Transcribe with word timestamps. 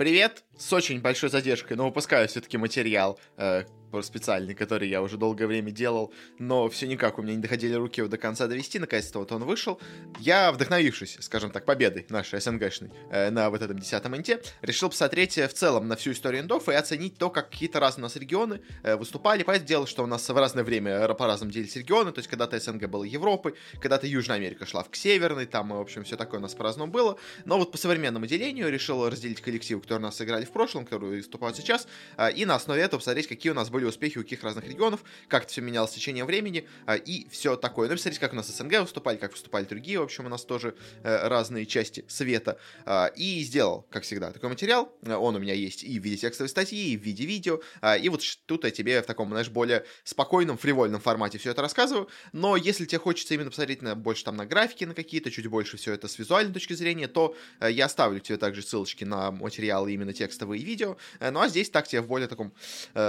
Привет! 0.00 0.44
С 0.56 0.72
очень 0.72 1.02
большой 1.02 1.28
задержкой, 1.28 1.76
но 1.76 1.84
выпускаю 1.84 2.26
все-таки 2.26 2.56
материал. 2.56 3.20
Э, 3.36 3.64
специальный, 4.02 4.54
который 4.54 4.88
я 4.88 5.02
уже 5.02 5.16
долгое 5.16 5.46
время 5.46 5.70
делал, 5.70 6.12
но 6.38 6.68
все 6.68 6.86
никак 6.86 7.18
у 7.18 7.22
меня 7.22 7.34
не 7.34 7.42
доходили 7.42 7.74
руки 7.74 8.00
его 8.00 8.08
до 8.08 8.18
конца 8.18 8.46
довести, 8.46 8.78
наконец-то 8.78 9.18
вот 9.18 9.32
он 9.32 9.44
вышел. 9.44 9.80
Я, 10.18 10.52
вдохновившись, 10.52 11.18
скажем 11.20 11.50
так, 11.50 11.64
победой 11.64 12.06
нашей 12.08 12.40
СНГшной 12.40 12.90
э, 13.10 13.30
на 13.30 13.50
вот 13.50 13.62
этом 13.62 13.78
десятом 13.78 14.16
инте, 14.16 14.42
решил 14.62 14.88
посмотреть 14.88 15.38
э, 15.38 15.48
в 15.48 15.54
целом 15.54 15.88
на 15.88 15.96
всю 15.96 16.12
историю 16.12 16.42
индов 16.42 16.68
и 16.68 16.72
оценить 16.72 17.18
то, 17.18 17.30
как 17.30 17.50
какие-то 17.50 17.80
разные 17.80 18.02
у 18.02 18.06
нас 18.06 18.16
регионы 18.16 18.60
э, 18.82 18.96
выступали. 18.96 19.42
Понятное 19.42 19.68
дело, 19.68 19.86
что 19.86 20.04
у 20.04 20.06
нас 20.06 20.28
в 20.28 20.36
разное 20.36 20.64
время 20.64 21.08
по-разному 21.14 21.52
делились 21.52 21.76
регионы, 21.76 22.12
то 22.12 22.20
есть 22.20 22.28
когда-то 22.28 22.58
СНГ 22.58 22.86
было 22.88 23.04
Европой, 23.04 23.54
когда-то 23.80 24.06
Южная 24.06 24.36
Америка 24.36 24.66
шла 24.66 24.84
к 24.84 24.96
Северной, 24.96 25.46
там, 25.46 25.70
в 25.70 25.80
общем, 25.80 26.04
все 26.04 26.16
такое 26.16 26.40
у 26.40 26.42
нас 26.42 26.54
по-разному 26.54 26.90
было. 26.90 27.18
Но 27.44 27.58
вот 27.58 27.72
по 27.72 27.78
современному 27.78 28.26
делению 28.26 28.70
решил 28.70 29.08
разделить 29.08 29.40
коллективы, 29.40 29.80
которые 29.80 30.00
у 30.00 30.06
нас 30.06 30.20
играли 30.20 30.44
в 30.44 30.50
прошлом, 30.50 30.84
которые 30.84 31.16
выступают 31.16 31.56
сейчас, 31.56 31.86
э, 32.16 32.32
и 32.32 32.44
на 32.44 32.54
основе 32.54 32.82
этого 32.82 32.98
посмотреть, 32.98 33.28
какие 33.28 33.52
у 33.52 33.54
нас 33.54 33.70
были 33.70 33.79
успехи 33.88 34.18
у 34.18 34.22
каких 34.22 34.42
разных 34.42 34.64
регионов, 34.64 35.02
как 35.28 35.44
это 35.44 35.52
все 35.52 35.60
менялось 35.60 35.90
с 35.90 35.94
течением 35.94 36.26
времени 36.26 36.68
э, 36.86 36.98
и 36.98 37.28
все 37.30 37.56
такое. 37.56 37.88
Ну, 37.88 37.94
посмотрите, 37.94 38.20
как 38.20 38.32
у 38.32 38.36
нас 38.36 38.48
СНГ 38.48 38.80
выступали, 38.80 39.16
как 39.16 39.32
выступали 39.32 39.64
другие, 39.64 40.00
в 40.00 40.02
общем, 40.02 40.26
у 40.26 40.28
нас 40.28 40.44
тоже 40.44 40.74
э, 41.02 41.28
разные 41.28 41.66
части 41.66 42.04
света. 42.08 42.58
И 43.16 43.42
сделал, 43.42 43.86
как 43.90 44.02
всегда, 44.02 44.32
такой 44.32 44.48
материал. 44.48 44.92
Он 45.06 45.36
у 45.36 45.38
меня 45.38 45.54
есть 45.54 45.84
и 45.84 46.00
в 46.00 46.02
виде 46.02 46.16
текстовой 46.16 46.48
статьи, 46.48 46.92
и 46.92 46.96
в 46.96 47.02
виде 47.02 47.24
видео. 47.24 47.60
И 48.00 48.08
вот 48.08 48.22
тут 48.46 48.64
я 48.64 48.70
тебе 48.70 49.00
в 49.02 49.06
таком, 49.06 49.28
знаешь, 49.28 49.48
более 49.48 49.84
спокойном, 50.02 50.58
фривольном 50.58 51.00
формате 51.00 51.38
все 51.38 51.50
это 51.50 51.62
рассказываю. 51.62 52.08
Но 52.32 52.56
если 52.56 52.84
тебе 52.86 52.98
хочется 52.98 53.34
именно 53.34 53.50
посмотреть 53.50 53.82
на, 53.82 53.94
больше 53.94 54.24
там 54.24 54.36
на 54.36 54.46
графики 54.46 54.84
на 54.84 54.94
какие-то, 54.94 55.30
чуть 55.30 55.46
больше 55.46 55.76
все 55.76 55.92
это 55.94 56.08
с 56.08 56.18
визуальной 56.18 56.52
точки 56.52 56.72
зрения, 56.72 57.06
то 57.06 57.36
я 57.60 57.84
оставлю 57.86 58.18
тебе 58.18 58.38
также 58.38 58.62
ссылочки 58.62 59.04
на 59.04 59.30
материалы 59.30 59.92
именно 59.92 60.12
текстовые 60.12 60.60
и 60.60 60.64
видео. 60.64 60.96
Ну 61.20 61.40
а 61.40 61.48
здесь 61.48 61.70
так 61.70 61.86
тебе 61.86 62.00
в 62.00 62.08
более 62.08 62.26
таком 62.26 62.52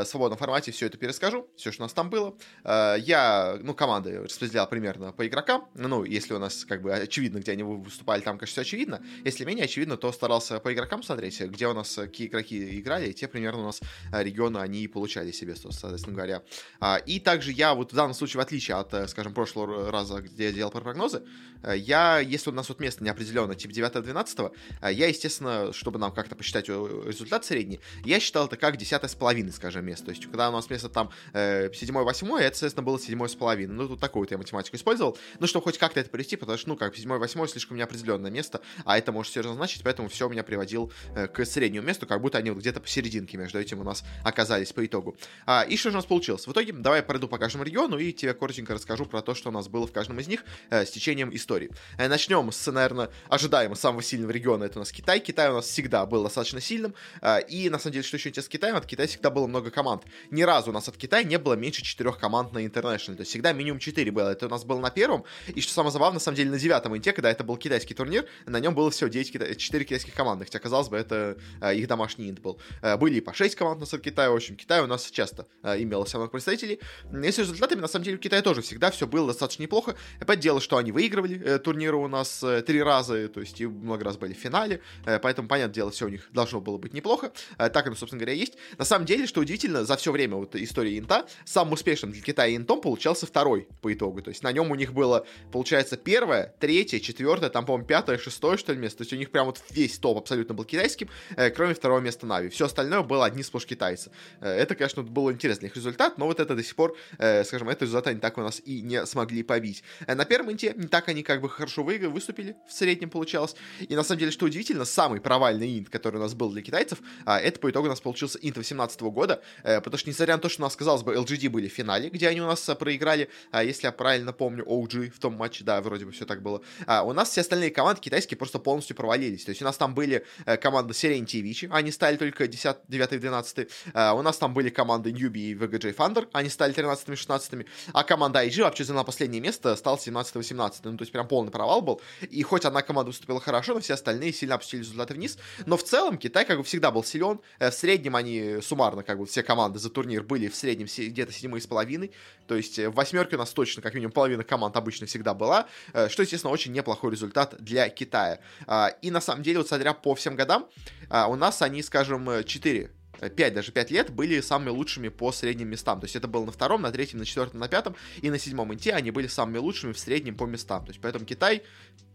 свободном 0.06 0.38
формате 0.38 0.61
все 0.70 0.86
это 0.86 1.00
перескажу, 1.00 1.50
все, 1.56 1.72
что 1.72 1.82
у 1.82 1.86
нас 1.86 1.94
там 1.94 2.12
было. 2.12 2.36
Э, 2.64 2.96
я, 3.00 3.58
ну, 3.62 3.74
команды 3.74 4.22
распределял 4.22 4.68
примерно 4.70 5.12
по 5.12 5.26
игрокам. 5.28 5.68
Ну, 5.74 6.04
если 6.04 6.36
у 6.36 6.40
нас, 6.40 6.66
как 6.66 6.84
бы, 6.84 6.94
очевидно, 6.94 7.40
где 7.40 7.54
они 7.54 7.64
выступали, 7.64 8.22
там, 8.22 8.38
конечно, 8.38 8.54
все 8.54 8.62
очевидно. 8.62 9.04
Если 9.24 9.44
менее 9.46 9.66
очевидно, 9.66 9.98
то 9.98 10.12
старался 10.12 10.60
по 10.60 10.72
игрокам 10.74 11.02
смотреть, 11.02 11.42
где 11.42 11.68
у 11.68 11.74
нас 11.74 11.96
какие 11.96 12.28
игроки 12.28 12.80
играли, 12.80 13.10
и 13.10 13.14
те 13.14 13.28
примерно 13.28 13.62
у 13.62 13.66
нас 13.66 13.82
э, 14.14 14.24
регионы 14.24 14.60
они 14.60 14.84
и 14.84 14.88
получали 14.88 15.32
себе, 15.32 15.56
соответственно 15.56 16.16
говоря. 16.16 16.44
А, 16.80 16.98
и 16.98 17.20
также 17.20 17.52
я 17.52 17.74
вот 17.74 17.92
в 17.92 17.96
данном 17.96 18.14
случае, 18.14 18.40
в 18.40 18.46
отличие 18.46 18.78
от, 18.78 18.94
э, 18.94 19.08
скажем, 19.08 19.34
прошлого 19.34 19.92
раза, 19.92 20.22
где 20.22 20.46
я 20.46 20.52
делал 20.52 20.72
про 20.72 20.82
прогнозы, 20.82 21.24
я, 21.64 22.20
если 22.20 22.50
у 22.50 22.54
нас 22.54 22.70
вот 22.70 22.80
место 22.80 23.04
неопределенное, 23.04 23.56
типа 23.56 23.72
9-12, 23.72 24.52
я, 24.92 25.08
естественно, 25.08 25.72
чтобы 25.74 26.00
нам 26.00 26.12
как-то 26.12 26.36
посчитать 26.36 26.68
результат 26.70 27.46
средний, 27.46 27.80
я 28.04 28.20
считал 28.20 28.48
это 28.48 28.58
как 28.58 28.78
10 28.78 29.04
с 29.04 29.16
половиной, 29.16 29.52
скажем, 29.52 29.86
место. 29.86 30.06
То 30.06 30.12
есть, 30.12 30.26
когда 30.26 30.51
у 30.52 30.58
нас 30.58 30.70
место 30.70 30.90
там 30.90 31.10
э, 31.34 31.70
7-8, 31.70 32.40
это, 32.40 32.58
соответственно, 32.58 32.84
было 32.84 33.00
7 33.00 33.28
с 33.28 33.36
половиной. 33.36 33.74
Ну, 33.74 33.88
тут 33.88 34.00
такую 34.00 34.24
вот 34.24 34.32
я 34.32 34.38
математику 34.38 34.76
использовал. 34.76 35.18
Ну, 35.40 35.48
чтобы 35.48 35.64
хоть 35.64 35.78
как-то 35.78 36.00
это 36.00 36.10
привести, 36.10 36.36
потому 36.36 36.58
что, 36.58 36.70
ну, 36.70 36.76
как 36.76 36.96
7-8 36.96 37.48
слишком 37.48 37.78
неопределенное 37.78 38.32
место, 38.32 38.62
а 38.86 38.98
это 38.98 39.12
может 39.12 39.32
серьезно 39.32 39.56
значить, 39.56 39.84
поэтому 39.84 40.10
все 40.10 40.28
меня 40.30 40.44
приводил 40.44 40.92
э, 41.16 41.28
к 41.28 41.46
среднему 41.46 41.86
месту, 41.88 42.08
как 42.08 42.22
будто 42.22 42.38
они 42.38 42.52
вот 42.52 42.60
где-то 42.60 42.80
посерединке 42.80 43.38
между 43.38 43.60
этим 43.60 43.80
у 43.80 43.84
нас 43.84 44.04
оказались 44.24 44.72
по 44.72 44.86
итогу. 44.86 45.16
А, 45.46 45.64
и 45.64 45.78
что 45.78 45.90
же 45.90 45.96
у 45.96 46.00
нас 46.00 46.06
получилось? 46.06 46.48
В 46.48 46.52
итоге, 46.52 46.74
давай 46.74 47.00
я 47.00 47.04
пройду 47.04 47.28
по 47.28 47.38
каждому 47.38 47.64
региону 47.64 47.98
и 47.98 48.12
тебе 48.12 48.34
коротенько 48.34 48.74
расскажу 48.74 49.06
про 49.06 49.22
то, 49.22 49.34
что 49.36 49.50
у 49.50 49.52
нас 49.52 49.68
было 49.68 49.88
в 49.88 49.92
каждом 49.92 50.20
из 50.20 50.28
них 50.28 50.44
э, 50.70 50.86
с 50.86 50.92
течением 50.92 51.34
истории. 51.36 51.70
Э, 51.98 52.08
начнем 52.08 52.52
с, 52.52 52.72
наверное, 52.72 53.10
ожидаемо 53.30 53.76
самого 53.76 54.02
сильного 54.02 54.32
региона, 54.32 54.66
это 54.66 54.80
у 54.80 54.82
нас 54.82 54.92
Китай. 54.92 55.20
Китай 55.20 55.50
у 55.50 55.56
нас 55.56 55.66
всегда 55.66 56.06
был 56.06 56.24
достаточно 56.24 56.62
сильным, 56.62 56.94
э, 57.22 57.42
и, 57.48 57.70
на 57.70 57.80
самом 57.80 57.94
деле, 57.94 58.04
что 58.04 58.18
еще 58.18 58.30
интересно 58.30 58.48
с 58.48 58.52
Китаем, 58.52 58.76
от 58.76 58.86
Китая 58.86 59.08
всегда 59.08 59.30
было 59.30 59.48
много 59.48 59.72
команд. 59.72 60.04
Ни 60.42 60.44
разу 60.44 60.72
у 60.72 60.74
нас 60.74 60.88
от 60.88 60.98
Китая 60.98 61.22
не 61.22 61.38
было 61.38 61.54
меньше 61.54 61.84
четырех 61.84 62.18
команд 62.18 62.52
на 62.52 62.66
International. 62.66 63.14
То 63.14 63.20
есть 63.20 63.30
всегда 63.30 63.54
минимум 63.54 63.78
четыре 63.78 64.10
было. 64.10 64.30
Это 64.30 64.48
у 64.48 64.50
нас 64.50 64.66
было 64.66 64.80
на 64.80 64.90
первом. 64.90 65.24
И 65.46 65.62
что 65.62 65.72
самое 65.72 65.92
забавное, 65.92 66.16
на 66.16 66.20
самом 66.20 66.36
деле, 66.36 66.50
на 66.50 66.58
девятом 66.58 66.98
инте, 66.98 67.14
когда 67.14 67.30
это 67.30 67.44
был 67.44 67.58
китайский 67.58 67.94
турнир, 67.94 68.26
на 68.48 68.60
нем 68.60 68.74
было 68.74 68.90
всего 68.90 69.08
9 69.08 69.32
кита... 69.32 69.54
4 69.54 69.86
китайских 69.86 70.16
команды. 70.16 70.46
Хотя, 70.46 70.58
казалось 70.58 70.90
бы, 70.90 70.98
это 70.98 71.38
э, 71.62 71.76
их 71.76 71.88
домашний 71.88 72.28
инт 72.28 72.40
был. 72.40 72.60
Э, 72.82 72.98
были 72.98 73.18
и 73.18 73.22
по 73.22 73.36
6 73.36 73.54
команд 73.56 73.78
у 73.78 73.80
нас 73.82 73.94
от 73.94 74.02
Китая. 74.02 74.32
В 74.32 74.36
общем, 74.36 74.56
Китай 74.56 74.82
у 74.82 74.88
нас 74.88 75.12
часто 75.12 75.46
э, 75.62 75.80
имелось 75.80 76.12
много 76.16 76.32
представителей. 76.32 76.80
И 77.14 77.32
с 77.32 77.38
результатами, 77.38 77.80
на 77.80 77.88
самом 77.88 78.06
деле, 78.06 78.18
у 78.18 78.20
Китая 78.20 78.42
тоже 78.42 78.64
всегда 78.64 78.90
все 78.90 79.06
было 79.06 79.28
достаточно 79.28 79.62
неплохо. 79.62 79.96
Опять 80.20 80.40
дело, 80.40 80.60
что 80.60 80.78
они 80.78 80.92
выигрывали 80.92 81.40
э, 81.40 81.60
турниры 81.60 81.98
у 81.98 82.08
нас 82.08 82.42
э, 82.42 82.64
три 82.64 82.82
раза, 82.82 83.28
то 83.28 83.42
есть 83.42 83.62
и 83.62 83.68
много 83.68 84.06
раз 84.06 84.18
были 84.18 84.34
в 84.34 84.38
финале. 84.38 84.82
Э, 85.06 85.20
поэтому, 85.20 85.48
понятное 85.48 85.76
дело, 85.76 85.92
все 85.92 86.08
у 86.08 86.10
них 86.10 86.28
должно 86.34 86.62
было 86.62 86.80
быть 86.80 86.94
неплохо. 86.94 87.32
Э, 87.60 87.70
так 87.70 87.86
оно, 87.86 87.96
собственно 87.96 88.20
говоря, 88.20 88.36
есть. 88.36 88.58
На 88.80 88.86
самом 88.86 89.06
деле, 89.06 89.28
что 89.28 89.40
удивительно, 89.40 89.86
за 89.86 89.98
все 89.98 90.12
время 90.12 90.21
вот 90.28 90.56
истории 90.56 91.00
инта 91.00 91.26
самым 91.46 91.74
успешным 91.74 92.12
для 92.12 92.22
Китая 92.22 92.56
интом 92.56 92.82
получался 92.82 93.26
второй 93.26 93.68
по 93.82 93.92
итогу. 93.94 94.22
То 94.22 94.30
есть 94.30 94.44
на 94.44 94.52
нем 94.52 94.72
у 94.72 94.76
них 94.76 94.94
было, 94.94 95.26
получается, 95.52 95.98
первое, 95.98 96.54
третье, 96.60 97.00
четвертое, 97.00 97.50
там, 97.50 97.66
по-моему, 97.66 97.88
пятое, 97.88 98.18
шестое, 98.18 98.58
что 98.58 98.74
ли, 98.74 98.80
место. 98.80 99.00
То 99.00 99.02
есть 99.04 99.14
у 99.14 99.18
них 99.18 99.32
прям 99.32 99.46
вот 99.46 99.62
весь 99.72 99.98
топ 100.00 100.18
абсолютно 100.18 100.54
был 100.54 100.66
китайским, 100.66 101.10
э, 101.36 101.50
кроме 101.50 101.74
второго 101.74 102.00
места 102.00 102.26
Нави. 102.26 102.50
Все 102.50 102.66
остальное 102.66 103.02
было 103.02 103.26
одни 103.26 103.44
сплошь 103.44 103.66
китайцы. 103.66 104.12
Э, 104.40 104.50
это, 104.50 104.76
конечно, 104.76 105.04
был 105.04 105.32
интересный 105.32 105.68
их 105.68 105.76
результат, 105.76 106.18
но 106.18 106.26
вот 106.26 106.40
это 106.40 106.56
до 106.56 106.64
сих 106.64 106.76
пор, 106.76 106.96
э, 107.18 107.44
скажем, 107.44 107.70
этот 107.70 107.84
результат 107.84 108.08
они 108.08 108.20
так 108.20 108.38
у 108.38 108.42
нас 108.42 108.62
и 108.64 108.82
не 108.82 109.06
смогли 109.06 109.44
побить. 109.44 109.84
Э, 110.08 110.16
на 110.16 110.26
первом 110.26 110.52
инте 110.52 110.74
не 110.76 110.88
так 110.88 111.08
они 111.10 111.24
как 111.24 111.42
бы 111.42 111.50
хорошо 111.50 111.84
вы, 111.84 111.98
выступили, 112.10 112.56
в 112.68 112.74
среднем 112.74 113.10
получалось. 113.10 113.56
И 113.80 113.96
на 113.96 114.04
самом 114.04 114.20
деле, 114.20 114.32
что 114.32 114.46
удивительно, 114.46 114.86
самый 114.86 115.20
провальный 115.20 115.80
инт, 115.80 115.90
который 115.90 116.18
у 116.18 116.20
нас 116.20 116.34
был 116.34 116.52
для 116.52 116.62
китайцев, 116.62 117.00
э, 117.26 117.32
это 117.34 117.60
по 117.60 117.70
итогу 117.70 117.88
у 117.88 117.90
нас 117.90 118.02
получился 118.02 118.40
инт 118.42 118.58
18 118.58 119.02
года, 119.12 119.42
э, 119.64 119.82
потому 119.82 119.98
что, 119.98 120.10
несмотря 120.12 120.36
на 120.36 120.42
то, 120.42 120.50
что 120.50 120.62
у 120.62 120.66
нас, 120.66 120.76
казалось 120.76 121.04
бы, 121.04 121.16
LGD 121.16 121.50
были 121.50 121.68
в 121.68 121.74
финале, 121.74 122.10
где 122.10 122.28
они 122.28 122.42
у 122.42 122.46
нас 122.46 122.68
а, 122.70 122.76
проиграли, 122.76 123.30
а, 123.52 123.64
если 123.64 123.88
я 123.88 123.92
правильно 123.92 124.34
помню, 124.34 124.64
OG 124.64 125.12
в 125.12 125.20
том 125.20 125.34
матче, 125.34 125.64
да, 125.64 125.82
вроде 125.82 126.06
бы 126.06 126.12
все 126.12 126.26
так 126.26 126.42
было. 126.42 126.62
А, 126.86 127.04
у 127.04 127.14
нас 127.14 127.30
все 127.30 127.42
остальные 127.42 127.72
команды 127.72 128.02
китайские 128.02 128.38
просто 128.38 128.60
полностью 128.60 128.96
провалились. 128.96 129.46
То 129.46 129.50
есть 129.50 129.62
у 129.62 129.66
нас 129.66 129.78
там 129.78 129.94
были 129.96 130.26
а, 130.46 130.58
команды 130.58 130.94
Серенти 130.94 131.38
и 131.38 131.42
Вичи, 131.42 131.70
они 131.72 131.92
стали 131.92 132.18
только 132.18 132.48
10, 132.48 132.78
9 132.88 133.12
и 133.14 133.18
12. 133.18 133.68
А, 133.94 134.14
у 134.14 134.22
нас 134.22 134.38
там 134.38 134.54
были 134.54 134.70
команды 134.70 135.12
Ньюби 135.12 135.52
и 135.52 135.56
VGJ 135.56 135.96
Thunder, 135.96 136.28
они 136.34 136.50
стали 136.50 136.74
13 136.74 137.10
и 137.10 137.16
16. 137.16 137.66
А 137.94 138.04
команда 138.04 138.46
IG 138.46 138.64
вообще 138.64 138.84
заняла 138.84 139.04
последнее 139.04 139.42
место, 139.42 139.76
стал 139.76 139.98
17 139.98 140.36
18 140.36 140.86
Ну, 140.86 140.98
то 140.98 141.02
есть 141.04 141.12
прям 141.12 141.28
полный 141.28 141.52
провал 141.52 141.82
был. 141.82 142.02
И 142.30 142.44
хоть 142.44 142.66
одна 142.66 142.82
команда 142.82 143.08
выступила 143.08 143.40
хорошо, 143.40 143.74
но 143.74 143.80
все 143.80 143.94
остальные 143.94 144.34
сильно 144.34 144.56
опустили 144.56 144.82
результаты 144.82 145.14
вниз. 145.14 145.38
Но 145.66 145.78
в 145.78 145.84
целом 145.84 146.18
Китай 146.18 146.46
как 146.46 146.58
бы 146.58 146.64
всегда 146.64 146.92
был 146.92 147.04
силен. 147.04 147.40
Э, 147.60 147.70
в 147.70 147.74
среднем 147.74 148.16
они 148.16 148.62
суммарно, 148.62 149.04
как 149.04 149.18
бы 149.18 149.26
все 149.26 149.44
команды 149.44 149.80
за 149.80 149.90
турнир 150.02 150.24
были 150.24 150.48
в 150.48 150.56
среднем 150.56 150.88
где-то 150.88 151.32
7,5 151.32 152.12
то 152.48 152.56
есть 152.56 152.80
э, 152.80 152.90
в 152.90 152.96
восьмерке 152.96 153.36
у 153.36 153.40
нас 153.40 153.52
точно 153.52 153.82
как 153.82 153.94
минимум 153.94 154.12
половина 154.12 154.44
команд 154.44 154.76
обычно 154.76 155.08
всегда 155.08 155.34
была, 155.34 155.68
э, 155.94 156.10
что, 156.10 156.24
естественно, 156.24 156.52
очень 156.52 156.74
неплохой 156.74 157.12
результат 157.12 157.56
для 157.60 157.88
Китая. 157.90 158.40
А, 158.68 158.90
и 159.02 159.12
на 159.12 159.22
самом 159.22 159.44
деле, 159.44 159.60
вот 159.60 159.68
смотря 159.68 159.94
по 159.94 160.16
всем 160.16 160.36
годам, 160.36 160.68
а, 161.10 161.28
у 161.28 161.36
нас 161.36 161.62
они, 161.62 161.82
скажем, 161.82 162.44
4 162.44 162.92
5, 163.30 163.54
даже 163.54 163.72
5 163.72 163.92
лет 163.92 164.10
были 164.10 164.42
самыми 164.42 164.70
лучшими 164.70 165.10
по 165.10 165.32
средним 165.32 165.70
местам. 165.70 166.00
То 166.00 166.06
есть 166.06 166.16
это 166.16 166.28
было 166.28 166.46
на 166.46 166.52
втором, 166.52 166.82
на 166.82 166.92
третьем, 166.92 167.20
на 167.20 167.26
четвертом, 167.26 167.60
на 167.60 167.68
пятом 167.68 167.96
и 168.22 168.30
на 168.30 168.40
седьмом 168.40 168.74
инте 168.74 168.94
они 168.94 169.12
были 169.12 169.28
самыми 169.28 169.60
лучшими 169.60 169.94
в 169.94 170.00
среднем 170.00 170.36
по 170.36 170.46
местам. 170.46 170.84
То 170.86 170.90
есть 170.90 171.00
поэтому 171.02 171.26
Китай 171.26 171.62